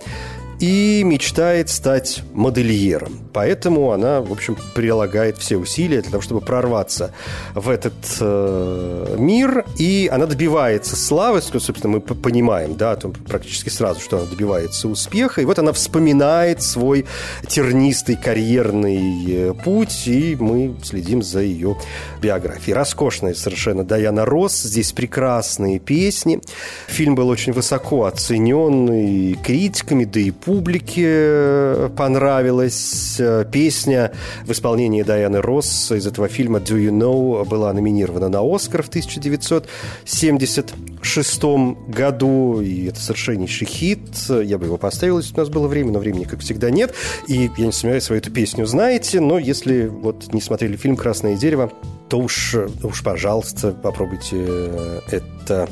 и 0.60 1.04
мечтает 1.06 1.70
стать 1.70 2.24
модельером. 2.34 3.20
Поэтому 3.34 3.92
она, 3.92 4.22
в 4.22 4.32
общем, 4.32 4.58
прилагает 4.76 5.38
все 5.38 5.58
усилия 5.58 6.02
для 6.02 6.12
того, 6.12 6.22
чтобы 6.22 6.42
прорваться 6.42 7.14
в 7.54 7.70
этот 7.70 7.94
э, 8.20 9.16
мир, 9.18 9.66
и 9.78 10.10
она 10.12 10.26
добивается 10.26 10.96
славы, 10.96 11.42
собственно, 11.42 11.96
мы 11.96 12.02
понимаем, 12.02 12.76
да, 12.76 12.96
то 12.96 13.10
практически 13.10 13.70
сразу, 13.70 14.02
что 14.02 14.18
она 14.18 14.26
добивается 14.26 14.88
успеха, 14.88 15.42
и 15.42 15.46
вот 15.46 15.60
она 15.60 15.72
вспоминает 15.74 16.62
свой 16.62 17.06
тернистый 17.48 18.16
карьерный 18.16 19.26
э, 19.28 19.54
путь, 19.54 20.08
и 20.08 20.36
мы 20.40 20.76
следим 20.84 21.22
за 21.22 21.42
ее 21.42 21.78
биографией. 22.22 22.76
Роскошная 22.76 23.34
совершенно 23.34 23.84
Даяна 23.84 24.26
Росс, 24.26 24.64
здесь 24.64 24.92
прекрасные 24.92 25.80
песни. 25.80 26.42
Фильм 26.88 27.16
был 27.16 27.30
очень 27.30 27.54
высоко 27.54 28.06
оценен 28.06 28.92
и 28.92 29.34
критиками, 29.36 30.04
да 30.04 30.20
и 30.20 30.32
публике 30.50 31.90
понравилось. 31.96 33.22
Песня 33.52 34.12
в 34.46 34.52
исполнении 34.52 35.04
Дайаны 35.04 35.42
Росс 35.42 35.92
из 35.92 36.08
этого 36.08 36.28
фильма 36.28 36.58
«Do 36.58 36.76
You 36.76 36.90
Know» 36.90 37.46
была 37.46 37.72
номинирована 37.72 38.30
на 38.30 38.42
«Оскар» 38.42 38.82
в 38.82 38.88
1976 38.88 41.44
году, 41.88 42.62
и 42.62 42.88
это 42.88 43.00
совершеннейший 43.00 43.68
хит. 43.68 44.00
Я 44.28 44.58
бы 44.58 44.66
его 44.66 44.78
поставил, 44.78 45.20
если 45.20 45.36
у 45.36 45.38
нас 45.38 45.50
было 45.50 45.68
время, 45.68 45.92
но 45.92 46.00
времени, 46.00 46.24
как 46.24 46.40
всегда, 46.40 46.72
нет. 46.72 46.96
И 47.28 47.52
я 47.56 47.66
не 47.68 47.72
сомневаюсь, 47.72 48.10
вы 48.10 48.16
эту 48.16 48.32
песню 48.32 48.66
знаете, 48.66 49.20
но 49.20 49.38
если 49.38 49.86
вот 49.86 50.34
не 50.34 50.42
смотрели 50.42 50.78
фильм 50.78 50.98
«Красное 50.98 51.36
дерево», 51.36 51.72
то 52.10 52.18
уж, 52.18 52.56
уж 52.82 53.04
пожалуйста, 53.04 53.72
попробуйте 53.72 54.72
это 55.12 55.70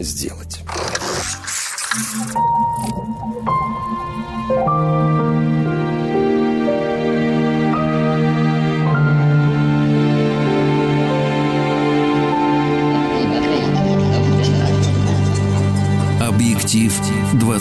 сделать. 0.00 0.62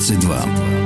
22 0.08 0.85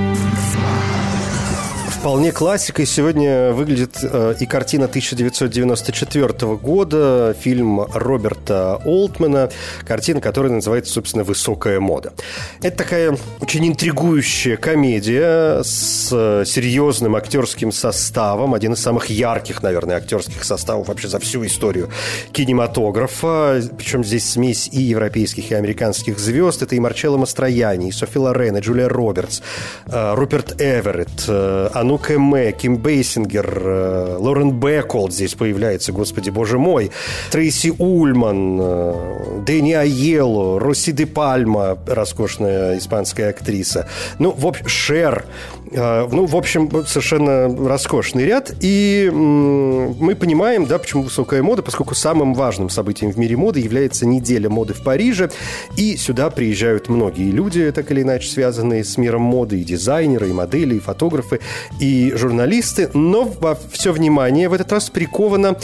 вполне 1.99 2.31
классикой 2.31 2.85
сегодня 2.85 3.51
выглядит 3.51 3.99
э, 4.01 4.33
и 4.39 4.45
картина 4.45 4.85
1994 4.85 6.55
года, 6.55 7.35
фильм 7.37 7.81
Роберта 7.81 8.81
Олтмана, 8.85 9.49
картина, 9.85 10.21
которая 10.21 10.53
называется, 10.53 10.93
собственно, 10.93 11.25
«Высокая 11.25 11.81
мода». 11.81 12.13
Это 12.61 12.77
такая 12.77 13.17
очень 13.41 13.67
интригующая 13.67 14.55
комедия 14.55 15.61
с 15.61 16.09
серьезным 16.45 17.17
актерским 17.17 17.73
составом, 17.73 18.53
один 18.53 18.73
из 18.73 18.79
самых 18.79 19.09
ярких, 19.09 19.61
наверное, 19.61 19.97
актерских 19.97 20.45
составов 20.45 20.87
вообще 20.87 21.09
за 21.09 21.19
всю 21.19 21.45
историю 21.45 21.89
кинематографа, 22.31 23.61
причем 23.77 24.05
здесь 24.05 24.29
смесь 24.29 24.69
и 24.71 24.81
европейских, 24.81 25.51
и 25.51 25.53
американских 25.53 26.17
звезд. 26.17 26.61
Это 26.61 26.75
и 26.75 26.79
Марчелло 26.79 27.17
Мастрояни, 27.17 27.89
и 27.89 27.91
Софи 27.91 28.19
Лорен, 28.19 28.55
и 28.55 28.61
Джулия 28.61 28.87
Робертс, 28.87 29.41
э, 29.87 30.13
Руперт 30.15 30.61
Эверетт, 30.61 31.25
э, 31.27 31.69
Анук 31.89 32.11
Эме, 32.11 32.51
Ким 32.51 32.77
Бейсингер, 32.77 33.61
э, 33.65 34.17
Лорен 34.19 34.51
Бэколл 34.51 35.11
здесь 35.11 35.33
появляется, 35.33 35.91
господи 35.91 36.29
боже 36.29 36.59
мой, 36.59 36.91
Трейси 37.31 37.73
Ульман, 37.79 38.59
э, 38.61 39.41
Дэнни 39.43 39.71
Айело, 39.71 40.59
Росси 40.59 40.91
де 40.91 41.07
Пальма, 41.07 41.79
роскошная 41.87 42.77
испанская 42.77 43.31
актриса. 43.31 43.87
Ну, 44.19 44.29
в 44.37 44.45
общем, 44.45 44.67
Шер. 44.67 45.25
Э, 45.71 46.07
ну, 46.11 46.25
в 46.25 46.35
общем, 46.35 46.69
совершенно 46.85 47.47
роскошный 47.67 48.25
ряд. 48.25 48.53
И 48.61 49.09
мы 49.13 50.15
понимаем, 50.15 50.65
да, 50.65 50.79
почему 50.79 51.03
высокая 51.03 51.43
мода, 51.43 51.61
поскольку 51.61 51.95
самым 51.95 52.33
важным 52.33 52.69
событием 52.69 53.11
в 53.11 53.17
мире 53.17 53.35
моды 53.37 53.59
является 53.59 54.05
неделя 54.05 54.49
моды 54.49 54.73
в 54.73 54.83
Париже. 54.83 55.29
И 55.77 55.97
сюда 55.97 56.29
приезжают 56.29 56.89
многие 56.89 57.31
люди, 57.31 57.71
так 57.71 57.91
или 57.91 58.01
иначе 58.01 58.29
связанные 58.29 58.83
с 58.83 58.97
миром 58.97 59.21
моды, 59.21 59.59
и 59.59 59.63
дизайнеры, 59.63 60.29
и 60.29 60.33
модели, 60.33 60.75
и 60.75 60.79
фотографы, 60.79 61.39
и 61.79 62.13
журналисты. 62.15 62.89
Но 62.93 63.31
все 63.71 63.91
внимание 63.91 64.49
в 64.49 64.53
этот 64.53 64.71
раз 64.71 64.89
приковано 64.89 65.55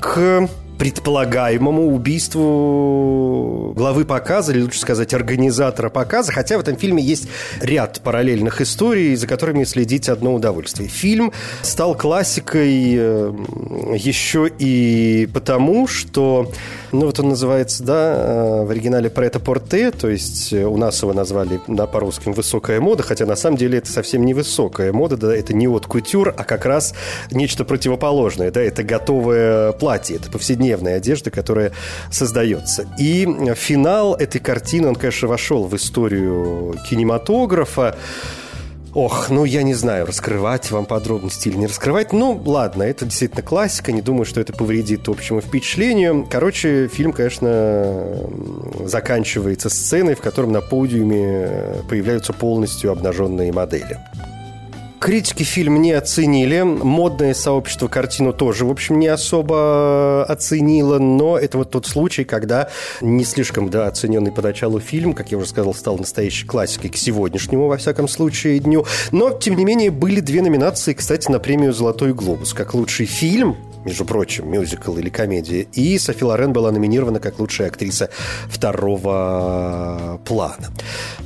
к 0.00 0.48
предполагаемому 0.78 1.94
убийству 1.94 3.72
главы 3.76 4.04
показа, 4.04 4.52
или 4.52 4.62
лучше 4.62 4.80
сказать, 4.80 5.14
организатора 5.14 5.90
показа, 5.90 6.32
хотя 6.32 6.56
в 6.56 6.60
этом 6.60 6.76
фильме 6.76 7.02
есть 7.02 7.28
ряд 7.60 8.00
параллельных 8.02 8.60
историй, 8.60 9.14
за 9.14 9.26
которыми 9.26 9.64
следить 9.64 10.08
одно 10.08 10.34
удовольствие. 10.34 10.88
Фильм 10.88 11.32
стал 11.62 11.94
классикой 11.94 12.94
э, 12.96 13.32
еще 13.96 14.50
и 14.58 15.28
потому, 15.32 15.86
что, 15.86 16.50
ну 16.92 17.06
вот 17.06 17.20
он 17.20 17.30
называется, 17.30 17.84
да, 17.84 18.14
э, 18.16 18.64
в 18.64 18.70
оригинале 18.70 19.10
«Прета 19.10 19.40
порте», 19.40 19.90
то 19.90 20.08
есть 20.08 20.52
э, 20.52 20.64
у 20.64 20.76
нас 20.76 21.00
его 21.02 21.12
назвали, 21.12 21.60
да, 21.68 21.86
по-русски 21.86 22.30
«Высокая 22.30 22.80
мода», 22.80 23.02
хотя 23.02 23.26
на 23.26 23.36
самом 23.36 23.56
деле 23.56 23.78
это 23.78 23.90
совсем 23.90 24.24
не 24.24 24.34
высокая 24.34 24.92
мода, 24.92 25.16
да, 25.16 25.34
это 25.34 25.54
не 25.54 25.68
от 25.68 25.86
кутюр, 25.86 26.34
а 26.36 26.44
как 26.44 26.64
раз 26.64 26.94
нечто 27.30 27.64
противоположное, 27.64 28.50
да, 28.50 28.60
это 28.60 28.82
готовое 28.82 29.72
платье, 29.72 30.16
это 30.16 30.30
повседневное 30.30 30.63
повседневной 30.64 30.96
одежды, 30.96 31.30
которая 31.30 31.72
создается. 32.10 32.86
И 32.98 33.26
финал 33.54 34.14
этой 34.14 34.40
картины, 34.40 34.88
он, 34.88 34.94
конечно, 34.94 35.28
вошел 35.28 35.64
в 35.64 35.76
историю 35.76 36.74
кинематографа. 36.88 37.96
Ох, 38.94 39.28
ну 39.28 39.44
я 39.44 39.64
не 39.64 39.74
знаю, 39.74 40.06
раскрывать 40.06 40.70
вам 40.70 40.86
подробности 40.86 41.48
или 41.48 41.56
не 41.56 41.66
раскрывать. 41.66 42.12
Ну, 42.12 42.40
ладно, 42.46 42.84
это 42.84 43.04
действительно 43.04 43.42
классика, 43.42 43.90
не 43.90 44.02
думаю, 44.02 44.24
что 44.24 44.40
это 44.40 44.52
повредит 44.52 45.08
общему 45.08 45.40
впечатлению. 45.40 46.26
Короче, 46.30 46.88
фильм, 46.88 47.12
конечно, 47.12 48.16
заканчивается 48.84 49.68
сценой, 49.68 50.14
в 50.14 50.20
котором 50.20 50.52
на 50.52 50.60
подиуме 50.60 51.82
появляются 51.88 52.32
полностью 52.32 52.92
обнаженные 52.92 53.52
модели. 53.52 53.98
Критики 55.04 55.42
фильм 55.42 55.82
не 55.82 55.92
оценили. 55.92 56.62
Модное 56.62 57.34
сообщество 57.34 57.88
картину 57.88 58.32
тоже, 58.32 58.64
в 58.64 58.70
общем, 58.70 58.98
не 58.98 59.08
особо 59.08 60.24
оценило. 60.24 60.98
Но 60.98 61.36
это 61.36 61.58
вот 61.58 61.70
тот 61.70 61.86
случай, 61.86 62.24
когда 62.24 62.70
не 63.02 63.22
слишком 63.24 63.68
да, 63.68 63.86
оцененный 63.86 64.32
поначалу 64.32 64.80
фильм, 64.80 65.12
как 65.12 65.30
я 65.30 65.36
уже 65.36 65.48
сказал, 65.48 65.74
стал 65.74 65.98
настоящей 65.98 66.46
классикой 66.46 66.88
к 66.88 66.96
сегодняшнему, 66.96 67.68
во 67.68 67.76
всяком 67.76 68.08
случае, 68.08 68.60
дню. 68.60 68.86
Но, 69.12 69.30
тем 69.30 69.56
не 69.56 69.66
менее, 69.66 69.90
были 69.90 70.20
две 70.20 70.40
номинации, 70.40 70.94
кстати, 70.94 71.30
на 71.30 71.38
премию 71.38 71.74
«Золотой 71.74 72.14
глобус». 72.14 72.54
Как 72.54 72.72
лучший 72.72 73.04
фильм 73.04 73.58
между 73.84 74.06
прочим, 74.06 74.50
мюзикл 74.50 74.96
или 74.96 75.10
комедия. 75.10 75.66
И 75.74 75.98
Софи 75.98 76.24
Лорен 76.24 76.54
была 76.54 76.72
номинирована 76.72 77.20
как 77.20 77.38
лучшая 77.38 77.68
актриса 77.68 78.08
второго 78.48 80.18
плана. 80.24 80.72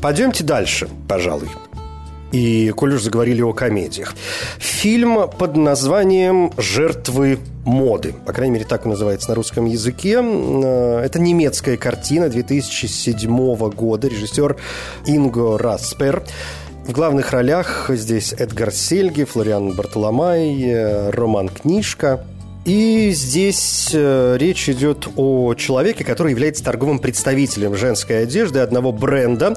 Пойдемте 0.03 0.43
дальше, 0.43 0.88
пожалуй. 1.07 1.47
И 2.33 2.71
коль 2.77 2.95
уж 2.95 3.03
заговорили 3.03 3.43
о 3.43 3.53
комедиях. 3.53 4.14
Фильм 4.59 5.29
под 5.29 5.57
названием 5.57 6.53
«Жертвы 6.59 7.38
моды». 7.64 8.14
По 8.27 8.33
крайней 8.33 8.55
мере, 8.55 8.67
так 8.67 8.85
он 8.85 8.91
называется 8.93 9.31
на 9.31 9.35
русском 9.35 9.64
языке. 9.64 10.21
Э, 10.23 11.01
это 11.05 11.19
немецкая 11.19 11.77
картина 11.77 12.29
2007 12.29 13.71
года. 13.71 14.09
Режиссер 14.09 14.57
Инго 15.07 15.59
Распер. 15.59 16.23
В 16.87 16.93
главных 16.93 17.33
ролях 17.33 17.91
здесь 17.91 18.33
Эдгар 18.33 18.73
Сельги, 18.73 19.25
Флориан 19.25 19.73
Бартоломай, 19.73 20.62
э, 20.62 21.11
Роман 21.11 21.49
Книжка– 21.49 22.25
и 22.69 23.13
здесь 23.13 23.93
э, 23.95 24.37
речь 24.39 24.69
идет 24.69 25.09
о 25.17 25.55
человеке, 25.55 26.05
который 26.05 26.33
является 26.33 26.63
торговым 26.63 26.99
представителем 26.99 27.75
женской 27.75 28.25
одежды 28.25 28.59
одного 28.59 28.93
бренда. 28.93 29.57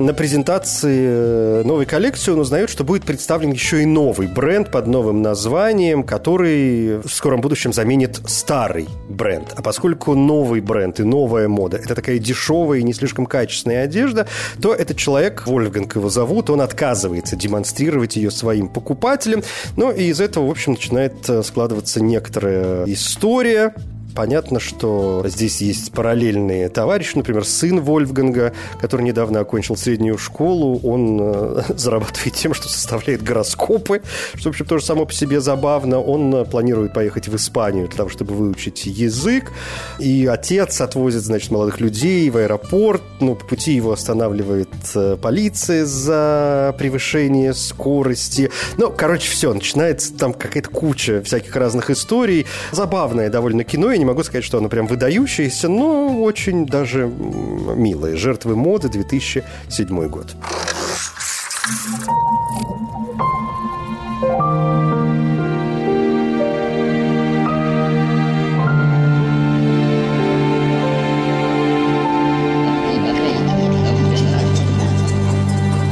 На 0.00 0.12
презентации 0.12 1.06
э, 1.08 1.62
новой 1.64 1.86
коллекции 1.86 2.32
он 2.32 2.40
узнает, 2.40 2.68
что 2.68 2.82
будет 2.82 3.04
представлен 3.04 3.52
еще 3.52 3.84
и 3.84 3.86
новый 3.86 4.26
бренд 4.26 4.72
под 4.72 4.88
новым 4.88 5.22
названием, 5.22 6.02
который 6.02 6.98
в 6.98 7.08
скором 7.08 7.40
будущем 7.40 7.72
заменит 7.72 8.20
старый 8.26 8.88
бренд. 9.08 9.52
А 9.54 9.62
поскольку 9.62 10.16
новый 10.16 10.60
бренд 10.60 10.98
и 10.98 11.04
новая 11.04 11.46
мода– 11.46 11.76
это 11.78 11.94
такая 11.94 12.18
дешевая 12.18 12.80
и 12.80 12.82
не 12.82 12.92
слишком 12.92 13.26
качественная 13.26 13.84
одежда, 13.84 14.26
то 14.60 14.74
этот 14.74 14.96
человек, 14.96 15.46
Вольфганг 15.46 15.94
его 15.94 16.10
зовут, 16.10 16.50
он 16.50 16.60
отказывается 16.60 17.36
демонстрировать 17.36 18.16
ее 18.16 18.32
своим 18.32 18.68
покупателям. 18.68 19.44
Ну 19.76 19.92
и 19.92 20.06
из 20.06 20.20
этого, 20.20 20.48
в 20.48 20.50
общем, 20.50 20.72
начинает 20.72 21.28
э, 21.28 21.44
складываться 21.44 22.00
некоторые 22.48 22.92
история 22.92 23.74
Понятно, 24.18 24.58
что 24.58 25.22
здесь 25.26 25.60
есть 25.60 25.92
параллельные 25.92 26.68
товарищи, 26.70 27.12
например, 27.14 27.44
сын 27.44 27.80
Вольфганга, 27.80 28.52
который 28.80 29.02
недавно 29.02 29.38
окончил 29.38 29.76
среднюю 29.76 30.18
школу, 30.18 30.80
он 30.82 31.20
э, 31.20 31.62
зарабатывает 31.76 32.34
тем, 32.34 32.52
что 32.52 32.68
составляет 32.68 33.22
гороскопы, 33.22 34.02
что, 34.34 34.48
в 34.48 34.50
общем, 34.50 34.66
тоже 34.66 34.84
само 34.84 35.06
по 35.06 35.12
себе 35.12 35.40
забавно. 35.40 36.00
Он 36.00 36.34
э, 36.34 36.44
планирует 36.44 36.94
поехать 36.94 37.28
в 37.28 37.36
Испанию 37.36 37.86
для 37.86 37.96
того, 37.96 38.08
чтобы 38.08 38.34
выучить 38.34 38.86
язык, 38.86 39.52
и 40.00 40.26
отец 40.26 40.80
отвозит, 40.80 41.22
значит, 41.22 41.52
молодых 41.52 41.78
людей 41.78 42.28
в 42.28 42.38
аэропорт, 42.38 43.02
ну, 43.20 43.36
по 43.36 43.44
пути 43.44 43.74
его 43.74 43.92
останавливает 43.92 44.68
э, 44.96 45.16
полиция 45.22 45.84
за 45.84 46.74
превышение 46.76 47.54
скорости. 47.54 48.50
Ну, 48.78 48.90
короче, 48.90 49.30
все, 49.30 49.54
начинается 49.54 50.12
там 50.12 50.32
какая-то 50.32 50.70
куча 50.70 51.22
всяких 51.22 51.54
разных 51.54 51.88
историй. 51.90 52.46
Забавное 52.72 53.30
довольно 53.30 53.62
кино, 53.62 53.92
я 53.92 53.98
не 53.98 54.07
могу 54.08 54.24
сказать, 54.24 54.44
что 54.44 54.58
оно 54.58 54.68
прям 54.68 54.86
выдающееся, 54.86 55.68
но 55.68 56.22
очень 56.22 56.66
даже 56.66 57.06
милое. 57.06 58.16
«Жертвы 58.16 58.56
моды», 58.56 58.88
2007 58.88 60.08
год. 60.08 60.34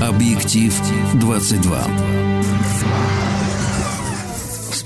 Объектив 0.01 0.75
22. 1.15 2.06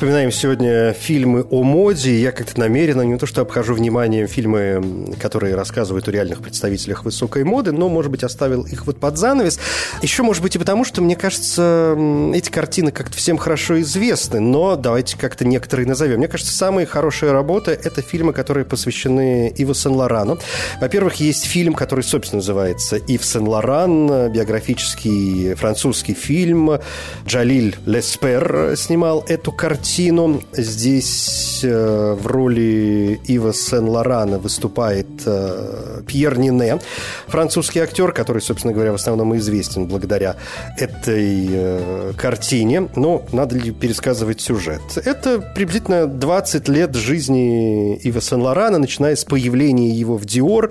Вспоминаем 0.00 0.32
сегодня 0.32 0.94
фильмы 0.94 1.44
о 1.50 1.62
моде. 1.62 2.18
Я 2.22 2.32
как-то 2.32 2.58
намеренно 2.58 3.02
не 3.02 3.18
то 3.18 3.26
что 3.26 3.42
обхожу 3.42 3.74
вниманием 3.74 4.28
фильмы, 4.28 5.12
которые 5.20 5.54
рассказывают 5.54 6.08
о 6.08 6.10
реальных 6.10 6.40
представителях 6.40 7.04
высокой 7.04 7.44
моды, 7.44 7.72
но, 7.72 7.90
может 7.90 8.10
быть, 8.10 8.24
оставил 8.24 8.62
их 8.62 8.86
вот 8.86 8.98
под 8.98 9.18
занавес. 9.18 9.60
Еще, 10.00 10.22
может 10.22 10.42
быть, 10.42 10.56
и 10.56 10.58
потому, 10.58 10.86
что, 10.86 11.02
мне 11.02 11.16
кажется, 11.16 11.94
эти 12.32 12.48
картины 12.48 12.92
как-то 12.92 13.18
всем 13.18 13.36
хорошо 13.36 13.78
известны, 13.82 14.40
но 14.40 14.74
давайте 14.74 15.18
как-то 15.18 15.44
некоторые 15.44 15.86
назовем. 15.86 16.16
Мне 16.16 16.28
кажется, 16.28 16.56
самые 16.56 16.86
хорошие 16.86 17.32
работы– 17.32 17.72
это 17.84 18.00
фильмы, 18.00 18.32
которые 18.32 18.64
посвящены 18.64 19.52
Иву 19.54 19.74
Сен-Лорану. 19.74 20.38
Во-первых, 20.80 21.16
есть 21.16 21.44
фильм, 21.44 21.74
который, 21.74 22.04
собственно, 22.04 22.38
называется 22.38 22.96
«Ив 22.96 23.22
Сен-Лоран», 23.22 24.32
биографический 24.32 25.52
французский 25.56 26.14
фильм. 26.14 26.78
Джалиль 27.26 27.76
Леспер 27.84 28.72
снимал 28.78 29.26
эту 29.28 29.52
картину 29.52 29.89
картину. 29.90 30.40
Здесь 30.52 31.60
э, 31.64 32.14
в 32.14 32.26
роли 32.26 33.20
Ива 33.26 33.52
Сен-Лорана 33.52 34.38
выступает 34.38 35.08
э, 35.26 36.02
Пьер 36.06 36.38
Нине, 36.38 36.78
французский 37.26 37.80
актер, 37.80 38.12
который, 38.12 38.40
собственно 38.40 38.72
говоря, 38.72 38.92
в 38.92 38.94
основном 38.94 39.36
известен 39.36 39.86
благодаря 39.86 40.36
этой 40.78 41.48
э, 41.50 42.12
картине. 42.16 42.88
Но 42.94 43.22
надо 43.32 43.56
ли 43.56 43.72
пересказывать 43.72 44.40
сюжет? 44.40 44.80
Это 45.04 45.40
приблизительно 45.40 46.06
20 46.06 46.68
лет 46.68 46.94
жизни 46.94 47.96
Ива 47.96 48.20
Сен-Лорана, 48.20 48.78
начиная 48.78 49.16
с 49.16 49.24
появления 49.24 49.90
его 49.90 50.16
в 50.16 50.24
Диор, 50.24 50.70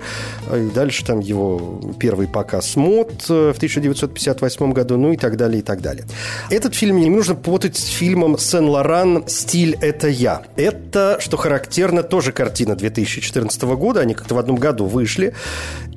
и 0.50 0.70
дальше 0.74 1.04
там 1.04 1.20
его 1.20 1.80
первый 2.00 2.26
показ 2.26 2.74
мод 2.76 3.28
в 3.28 3.56
1958 3.56 4.72
году, 4.72 4.96
ну 4.96 5.12
и 5.12 5.18
так 5.18 5.36
далее, 5.36 5.58
и 5.58 5.62
так 5.62 5.82
далее. 5.82 6.06
Этот 6.48 6.74
фильм 6.74 6.96
не 6.96 7.10
нужно 7.10 7.34
путать 7.34 7.76
с 7.76 7.84
фильмом 7.84 8.38
Сен-Лоран 8.38 9.09
роман 9.10 9.28
«Стиль– 9.28 9.76
это 9.80 10.08
я». 10.08 10.42
Это, 10.56 11.18
что 11.20 11.36
характерно, 11.36 12.02
тоже 12.02 12.32
картина 12.32 12.76
2014 12.76 13.62
года. 13.62 14.00
Они 14.00 14.14
как-то 14.14 14.34
в 14.34 14.38
одном 14.38 14.56
году 14.56 14.86
вышли. 14.86 15.34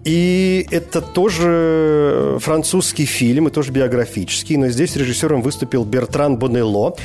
И 0.04 0.67
это 0.71 1.02
тоже 1.02 2.38
французский 2.41 3.06
фильм, 3.06 3.47
и 3.47 3.52
тоже 3.52 3.71
биографический. 3.71 4.58
Но 4.58 4.67
здесь 4.69 4.95
режиссером 4.95 5.41
выступил 5.41 5.86
Бертран 5.86 6.38
Бонелло. 6.38 6.95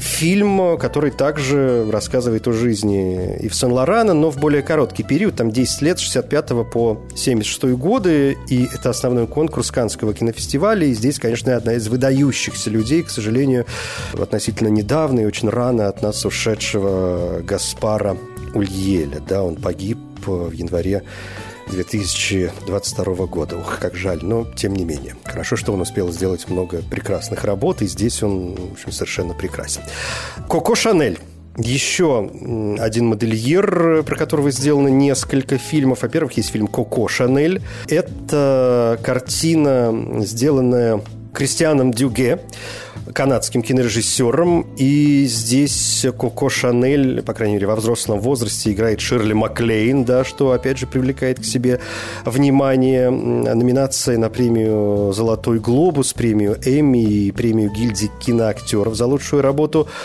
Фильм, 0.00 0.78
который 0.78 1.10
также 1.10 1.88
рассказывает 1.90 2.46
о 2.48 2.52
жизни 2.52 3.36
Ив 3.40 3.54
Сен-Лорана, 3.54 4.14
но 4.14 4.30
в 4.30 4.38
более 4.38 4.62
короткий 4.62 5.02
период, 5.02 5.36
там 5.36 5.50
10 5.50 5.82
лет, 5.82 5.98
с 5.98 6.02
65 6.02 6.70
по 6.70 7.00
76 7.14 7.64
годы, 7.76 8.36
и 8.48 8.68
это 8.72 8.90
основной 8.90 9.26
конкурс 9.26 9.70
Канского 9.70 10.14
кинофестиваля, 10.14 10.86
и 10.86 10.94
здесь, 10.94 11.18
конечно, 11.18 11.54
одна 11.56 11.74
из 11.74 11.88
выдающихся 11.88 12.70
людей, 12.70 13.02
к 13.02 13.10
сожалению, 13.10 13.66
относительно 14.12 14.68
недавно 14.68 15.20
и 15.20 15.24
очень 15.24 15.48
рано 15.48 15.88
от 15.88 16.02
нас 16.02 16.24
ушедшего 16.24 17.40
Гаспара 17.42 18.16
Ульеля, 18.54 19.20
да, 19.26 19.42
он 19.42 19.56
погиб 19.56 19.98
в 20.26 20.52
январе 20.52 21.02
2022 21.72 23.26
года. 23.26 23.56
Ух, 23.56 23.78
как 23.80 23.96
жаль, 23.96 24.20
но 24.22 24.44
тем 24.44 24.76
не 24.76 24.84
менее. 24.84 25.16
Хорошо, 25.24 25.56
что 25.56 25.72
он 25.72 25.80
успел 25.80 26.12
сделать 26.12 26.48
много 26.48 26.82
прекрасных 26.82 27.44
работ, 27.44 27.82
и 27.82 27.86
здесь 27.86 28.22
он, 28.22 28.54
в 28.54 28.72
общем, 28.74 28.92
совершенно 28.92 29.34
прекрасен. 29.34 29.82
Коко 30.48 30.74
Шанель. 30.74 31.18
Еще 31.56 32.30
один 32.78 33.06
модельер, 33.08 34.02
про 34.04 34.16
которого 34.16 34.50
сделано 34.50 34.88
несколько 34.88 35.58
фильмов. 35.58 36.02
Во-первых, 36.02 36.34
есть 36.38 36.50
фильм 36.50 36.66
«Коко 36.66 37.08
Шанель». 37.08 37.60
Это 37.88 38.98
картина, 39.02 40.20
сделанная 40.20 41.02
Кристианом 41.34 41.92
Дюге 41.92 42.40
канадским 43.12 43.62
кинорежиссером. 43.62 44.66
И 44.76 45.24
здесь 45.26 46.06
Коко 46.18 46.48
Шанель, 46.48 47.22
по 47.22 47.34
крайней 47.34 47.54
мере, 47.54 47.66
во 47.66 47.76
взрослом 47.76 48.20
возрасте 48.20 48.72
играет 48.72 49.00
Ширли 49.00 49.32
Маклейн, 49.32 50.04
да, 50.04 50.24
что, 50.24 50.52
опять 50.52 50.78
же, 50.78 50.86
привлекает 50.86 51.40
к 51.40 51.44
себе 51.44 51.80
внимание. 52.24 53.10
Номинация 53.10 54.18
на 54.18 54.28
премию 54.28 55.12
«Золотой 55.12 55.58
глобус», 55.58 56.12
премию 56.12 56.58
«Эмми» 56.64 57.02
и 57.02 57.32
премию 57.32 57.70
гильдии 57.70 58.10
киноактеров 58.20 58.94
за 58.94 59.06
лучшую 59.06 59.42
работу– 59.42 59.88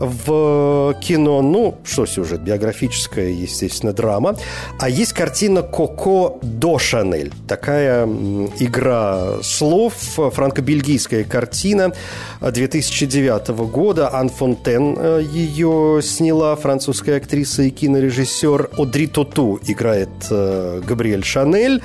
в 0.00 0.94
кино, 1.00 1.42
ну, 1.42 1.78
что 1.84 2.06
сюжет, 2.06 2.40
биографическая, 2.40 3.28
естественно, 3.28 3.92
драма. 3.92 4.36
А 4.78 4.88
есть 4.88 5.12
картина 5.12 5.62
«Коко 5.62 6.38
до 6.42 6.78
Шанель». 6.78 7.32
Такая 7.46 8.06
игра 8.06 9.42
слов, 9.42 9.94
франко-бельгийская 10.16 11.24
картина 11.24 11.92
2009 12.40 13.48
года. 13.70 14.14
Ан 14.14 14.28
Фонтен 14.28 14.96
э, 14.98 15.22
ее 15.24 16.00
сняла, 16.02 16.54
французская 16.56 17.16
актриса 17.16 17.62
и 17.62 17.70
кинорежиссер. 17.70 18.70
Одри 18.78 19.06
Тоту 19.06 19.60
играет 19.66 20.08
э, 20.30 20.80
Габриэль 20.86 21.24
Шанель. 21.24 21.82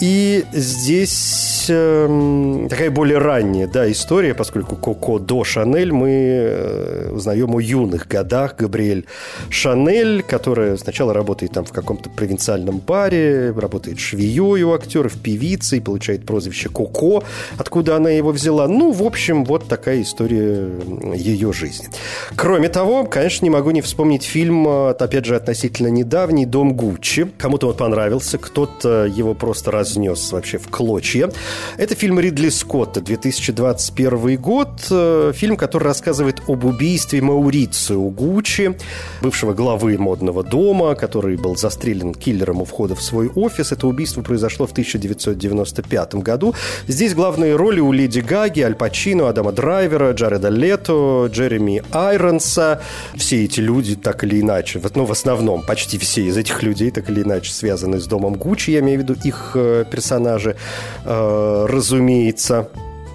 И 0.00 0.44
здесь 0.52 1.66
э, 1.70 2.66
такая 2.68 2.90
более 2.90 3.16
ранняя 3.16 3.66
да, 3.66 3.90
история, 3.90 4.34
поскольку 4.34 4.76
Коко 4.76 5.18
до 5.18 5.42
Шанель 5.42 5.90
мы 5.90 6.10
э, 6.10 7.10
узнаем 7.12 7.54
о 7.54 7.60
юных 7.60 8.06
годах 8.06 8.56
Габриэль 8.56 9.06
Шанель, 9.48 10.22
которая 10.22 10.76
сначала 10.76 11.14
работает 11.14 11.52
там 11.52 11.64
в 11.64 11.72
каком-то 11.72 12.10
провинциальном 12.10 12.78
баре, 12.78 13.52
работает 13.52 13.98
швеей 13.98 14.64
у 14.64 14.74
актеров, 14.74 15.14
певицей, 15.18 15.80
получает 15.80 16.26
прозвище 16.26 16.68
Коко, 16.68 17.24
откуда 17.56 17.96
она 17.96 18.10
его 18.10 18.32
взяла. 18.32 18.68
Ну, 18.68 18.92
в 18.92 19.02
общем, 19.02 19.46
вот 19.46 19.66
такая 19.66 20.02
история 20.02 20.68
ее 21.14 21.54
жизни. 21.54 21.88
Кроме 22.36 22.68
того, 22.68 23.04
конечно, 23.04 23.46
не 23.46 23.50
могу 23.50 23.70
не 23.70 23.80
вспомнить 23.80 24.24
фильм, 24.24 24.68
э, 24.68 24.90
опять 24.90 25.24
же, 25.24 25.36
относительно 25.36 25.88
недавний 25.88 26.44
«Дом 26.44 26.74
Гуччи». 26.74 27.30
Кому-то 27.38 27.68
он 27.68 27.74
понравился, 27.76 28.36
кто-то 28.36 29.06
его 29.06 29.32
просто 29.32 29.70
раз 29.70 29.85
разнес 29.86 30.32
вообще 30.32 30.58
в 30.58 30.68
клочья. 30.68 31.30
Это 31.78 31.94
фильм 31.94 32.18
Ридли 32.18 32.48
Скотта, 32.48 33.00
2021 33.00 34.36
год. 34.36 34.68
Э, 34.90 35.32
фильм, 35.34 35.56
который 35.56 35.84
рассказывает 35.84 36.42
об 36.48 36.64
убийстве 36.64 37.22
Маурицио 37.22 38.08
Гуччи, 38.10 38.76
бывшего 39.22 39.54
главы 39.54 39.96
модного 39.96 40.42
дома, 40.42 40.96
который 40.96 41.36
был 41.36 41.56
застрелен 41.56 42.14
киллером 42.14 42.62
у 42.62 42.64
входа 42.64 42.96
в 42.96 43.02
свой 43.02 43.28
офис. 43.28 43.70
Это 43.70 43.86
убийство 43.86 44.22
произошло 44.22 44.66
в 44.66 44.72
1995 44.72 46.16
году. 46.16 46.54
Здесь 46.88 47.14
главные 47.14 47.54
роли 47.54 47.78
у 47.78 47.92
Леди 47.92 48.20
Гаги, 48.20 48.62
Аль 48.62 48.74
Пачино, 48.74 49.28
Адама 49.28 49.52
Драйвера, 49.52 50.12
Джареда 50.12 50.48
Лето, 50.48 51.28
Джереми 51.30 51.84
Айронса. 51.92 52.80
Все 53.14 53.44
эти 53.44 53.60
люди 53.60 53.94
так 53.94 54.24
или 54.24 54.40
иначе, 54.40 54.80
ну, 54.96 55.04
в 55.04 55.12
основном, 55.12 55.62
почти 55.62 55.98
все 55.98 56.22
из 56.22 56.36
этих 56.36 56.62
людей 56.62 56.90
так 56.90 57.08
или 57.08 57.22
иначе 57.22 57.52
связаны 57.52 58.00
с 58.00 58.06
домом 58.06 58.34
Гуччи, 58.34 58.70
я 58.72 58.80
имею 58.80 59.00
в 59.00 59.02
виду 59.02 59.14
их 59.22 59.52
э, 59.54 59.75
персонажи, 59.84 60.56
э, 61.04 61.66
разумеется. 61.68 62.68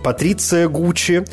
Патриция 0.03 0.67
Гуччи, 0.67 1.25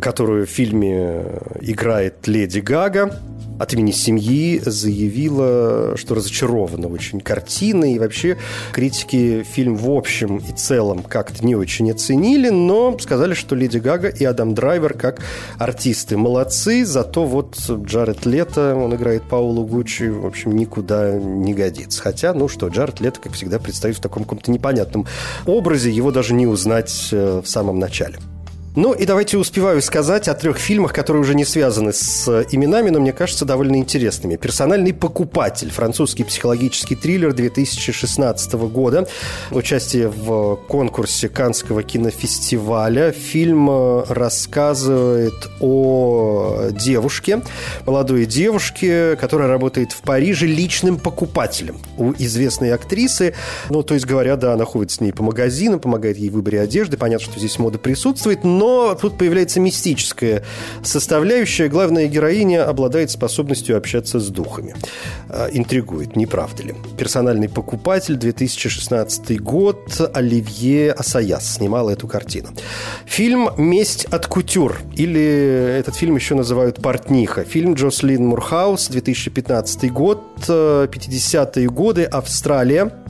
которую 0.00 0.46
в 0.46 0.50
фильме 0.50 1.24
играет 1.60 2.26
Леди 2.26 2.60
Гага 2.60 3.18
от 3.58 3.72
имени 3.72 3.92
семьи 3.92 4.60
заявила, 4.64 5.96
что 5.96 6.14
разочарована 6.14 6.88
очень 6.88 7.20
картиной. 7.20 7.92
И 7.92 7.98
вообще 7.98 8.36
критики 8.72 9.42
фильм 9.42 9.76
в 9.76 9.90
общем 9.90 10.38
и 10.38 10.52
целом 10.52 11.02
как-то 11.02 11.44
не 11.44 11.54
очень 11.54 11.90
оценили, 11.90 12.48
но 12.50 12.98
сказали, 12.98 13.34
что 13.34 13.54
Леди 13.54 13.78
Гага 13.78 14.08
и 14.08 14.24
Адам 14.24 14.54
Драйвер 14.54 14.94
как 14.94 15.20
артисты 15.58 16.16
молодцы, 16.16 16.84
зато 16.84 17.24
вот 17.24 17.56
Джаред 17.68 18.26
Лето, 18.26 18.74
он 18.74 18.94
играет 18.94 19.22
Паулу 19.28 19.64
Гуччи, 19.64 20.08
в 20.08 20.26
общем, 20.26 20.56
никуда 20.56 21.12
не 21.12 21.54
годится. 21.54 22.02
Хотя, 22.02 22.34
ну 22.34 22.48
что, 22.48 22.68
Джаред 22.68 23.00
Лето, 23.00 23.20
как 23.20 23.32
всегда, 23.32 23.58
предстоит 23.58 23.96
в 23.96 24.00
таком 24.00 24.24
каком-то 24.24 24.50
непонятном 24.50 25.06
образе, 25.46 25.90
его 25.90 26.10
даже 26.10 26.34
не 26.34 26.46
узнать 26.46 27.08
э, 27.12 27.40
в 27.42 27.48
самом 27.48 27.78
начале. 27.78 28.18
Ну 28.76 28.92
и 28.92 29.06
давайте 29.06 29.38
успеваю 29.38 29.80
сказать 29.80 30.26
о 30.26 30.34
трех 30.34 30.58
фильмах, 30.58 30.92
которые 30.92 31.20
уже 31.20 31.36
не 31.36 31.44
связаны 31.44 31.92
с 31.92 32.26
э, 32.26 32.44
именами, 32.50 32.90
но 32.90 32.98
мне 32.98 33.12
кажется 33.12 33.44
довольно 33.44 33.76
интересными. 33.76 34.34
«Персональный 34.34 34.92
покупатель»– 34.92 35.70
французский 35.72 36.24
психологический 36.24 36.96
триллер 36.96 37.32
2016 37.32 38.52
года. 38.54 39.06
Участие 39.52 40.08
в 40.08 40.56
конкурсе 40.66 41.28
Канского 41.28 41.84
кинофестиваля. 41.84 43.12
Фильм 43.12 43.70
э, 43.70 44.04
рассказывает 44.08 45.48
о 45.60 46.70
девушке, 46.72 47.42
молодой 47.86 48.26
девушке, 48.26 49.14
которая 49.14 49.46
работает 49.46 49.92
в 49.92 50.00
Париже 50.00 50.46
личным 50.46 50.98
покупателем 50.98 51.76
у 51.96 52.12
известной 52.14 52.72
актрисы. 52.72 53.34
Ну, 53.70 53.84
то 53.84 53.94
есть 53.94 54.04
говоря, 54.04 54.34
да, 54.34 54.54
она 54.54 54.64
ходит 54.64 54.90
с 54.90 55.00
ней 55.00 55.12
по 55.12 55.22
магазинам, 55.22 55.78
помогает 55.78 56.18
ей 56.18 56.28
в 56.28 56.32
выборе 56.32 56.60
одежды. 56.60 56.96
Понятно, 56.96 57.24
что 57.30 57.38
здесь 57.38 57.60
мода 57.60 57.78
присутствует, 57.78 58.42
но 58.42 58.63
но 58.64 58.94
тут 58.94 59.18
появляется 59.18 59.60
мистическая 59.60 60.42
составляющая. 60.82 61.68
Главная 61.68 62.06
героиня 62.06 62.66
обладает 62.66 63.10
способностью 63.10 63.76
общаться 63.76 64.18
с 64.18 64.28
духами. 64.28 64.74
А, 65.28 65.48
интригует, 65.52 66.16
не 66.16 66.24
правда 66.26 66.62
ли? 66.62 66.74
Персональный 66.96 67.50
покупатель, 67.50 68.16
2016 68.16 69.38
год, 69.40 70.00
Оливье 70.14 70.92
Асаяс 70.92 71.56
снимал 71.56 71.90
эту 71.90 72.08
картину. 72.08 72.48
Фильм 73.04 73.50
«Месть 73.58 74.06
от 74.06 74.26
кутюр» 74.26 74.80
или 74.96 75.76
этот 75.78 75.94
фильм 75.96 76.16
еще 76.16 76.34
называют 76.34 76.80
«Портниха». 76.80 77.44
Фильм 77.44 77.74
Джослин 77.74 78.26
Мурхаус, 78.26 78.88
2015 78.88 79.92
год, 79.92 80.22
50-е 80.38 81.68
годы, 81.68 82.04
Австралия. 82.04 83.03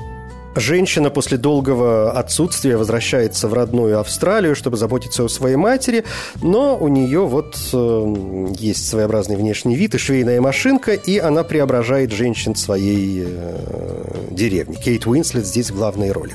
Женщина 0.57 1.11
после 1.11 1.37
долгого 1.37 2.13
отсутствия 2.13 2.77
возвращается 2.77 3.49
в 3.49 3.55
родную 3.55 3.99
Австралию, 3.99 4.55
чтобы 4.55 4.77
заботиться 4.77 5.25
о 5.25 5.29
своей 5.29 5.57
матери, 5.57 6.05
но 6.43 6.77
у 6.77 6.89
нее 6.89 7.27
вот 7.27 7.57
э, 7.73 8.53
есть 8.59 8.89
своеобразный 8.89 9.37
внешний 9.37 9.75
вид 9.75 9.95
и 9.95 9.99
швейная 9.99 10.41
машинка, 10.41 10.93
и 10.93 11.19
она 11.19 11.43
преображает 11.43 12.13
женщин 12.13 12.55
своей 12.55 13.25
э, 13.27 14.29
деревни. 14.31 14.77
Кейт 14.77 15.07
Уинслет 15.07 15.45
здесь 15.45 15.71
в 15.71 15.77
главной 15.77 16.13
роли. 16.13 16.35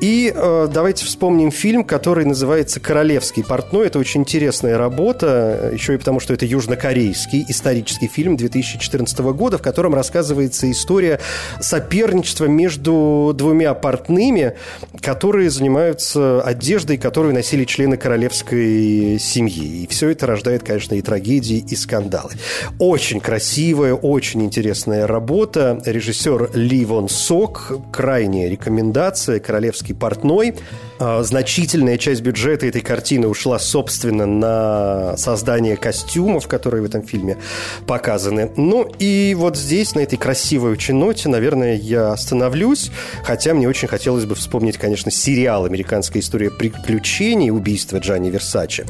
И 0.00 0.32
э, 0.34 0.68
давайте 0.72 1.04
вспомним 1.04 1.50
фильм, 1.50 1.84
который 1.84 2.24
называется 2.24 2.78
«Королевский 2.78 3.42
портной». 3.42 3.88
Это 3.88 3.98
очень 3.98 4.20
интересная 4.20 4.78
работа, 4.78 5.70
еще 5.72 5.94
и 5.94 5.98
потому, 5.98 6.20
что 6.20 6.32
это 6.32 6.46
южнокорейский 6.46 7.44
исторический 7.48 8.06
фильм 8.06 8.36
2014 8.36 9.18
года, 9.18 9.58
в 9.58 9.62
котором 9.62 9.94
рассказывается 9.94 10.70
история 10.70 11.20
соперничества 11.60 12.46
между 12.46 13.34
двумя 13.40 13.72
портными, 13.72 14.52
которые 15.00 15.48
занимаются 15.48 16.42
одеждой, 16.42 16.98
которую 16.98 17.32
носили 17.32 17.64
члены 17.64 17.96
королевской 17.96 19.18
семьи. 19.18 19.82
И 19.82 19.86
все 19.86 20.10
это 20.10 20.26
рождает, 20.26 20.62
конечно, 20.62 20.94
и 20.94 21.00
трагедии, 21.00 21.64
и 21.66 21.74
скандалы. 21.74 22.32
Очень 22.78 23.20
красивая, 23.20 23.94
очень 23.94 24.42
интересная 24.42 25.06
работа. 25.06 25.80
Режиссер 25.86 26.50
Ли 26.54 26.84
Вон 26.84 27.08
Сок. 27.08 27.72
Крайняя 27.90 28.50
рекомендация. 28.50 29.40
Королевский 29.40 29.94
портной. 29.94 30.54
А, 31.02 31.22
значительная 31.22 31.96
часть 31.96 32.20
бюджета 32.20 32.66
этой 32.66 32.82
картины 32.82 33.26
ушла, 33.26 33.58
собственно, 33.58 34.26
на 34.26 35.16
создание 35.16 35.78
костюмов, 35.78 36.46
которые 36.46 36.82
в 36.82 36.84
этом 36.84 37.02
фильме 37.02 37.38
показаны. 37.86 38.50
Ну 38.56 38.86
и 38.98 39.34
вот 39.36 39.56
здесь, 39.56 39.94
на 39.94 40.00
этой 40.00 40.18
красивой 40.18 40.72
очень 40.72 40.96
ноте, 40.96 41.30
наверное, 41.30 41.74
я 41.74 42.12
остановлюсь. 42.12 42.90
Хотя 43.24 43.54
мне 43.54 43.66
очень 43.66 43.88
хотелось 43.88 44.26
бы 44.26 44.34
вспомнить, 44.34 44.76
конечно, 44.76 45.10
сериал 45.10 45.64
«Американская 45.64 46.20
история 46.20 46.50
приключений. 46.50 47.50
Убийство 47.50 47.96
Джанни 47.96 48.28
Версачи». 48.28 48.84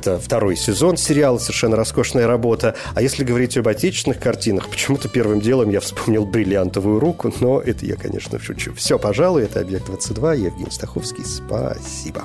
Это 0.00 0.18
второй 0.18 0.56
сезон 0.56 0.96
сериала, 0.96 1.36
совершенно 1.36 1.76
роскошная 1.76 2.26
работа. 2.26 2.74
А 2.94 3.02
если 3.02 3.22
говорить 3.22 3.58
об 3.58 3.68
отечественных 3.68 4.18
картинах, 4.18 4.70
почему-то 4.70 5.10
первым 5.10 5.42
делом 5.42 5.68
я 5.68 5.80
вспомнил 5.80 6.24
«Бриллиантовую 6.24 6.98
руку», 6.98 7.30
но 7.40 7.60
это 7.60 7.84
я, 7.84 7.96
конечно, 7.96 8.38
шучу. 8.38 8.72
Все, 8.74 8.98
пожалуй, 8.98 9.42
это 9.42 9.60
«Объект-22», 9.60 10.38
Евгений 10.38 10.70
Стаховский. 10.70 11.22
Спасибо. 11.22 12.24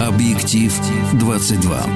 Объектив 0.00 0.72
22. 1.14 1.95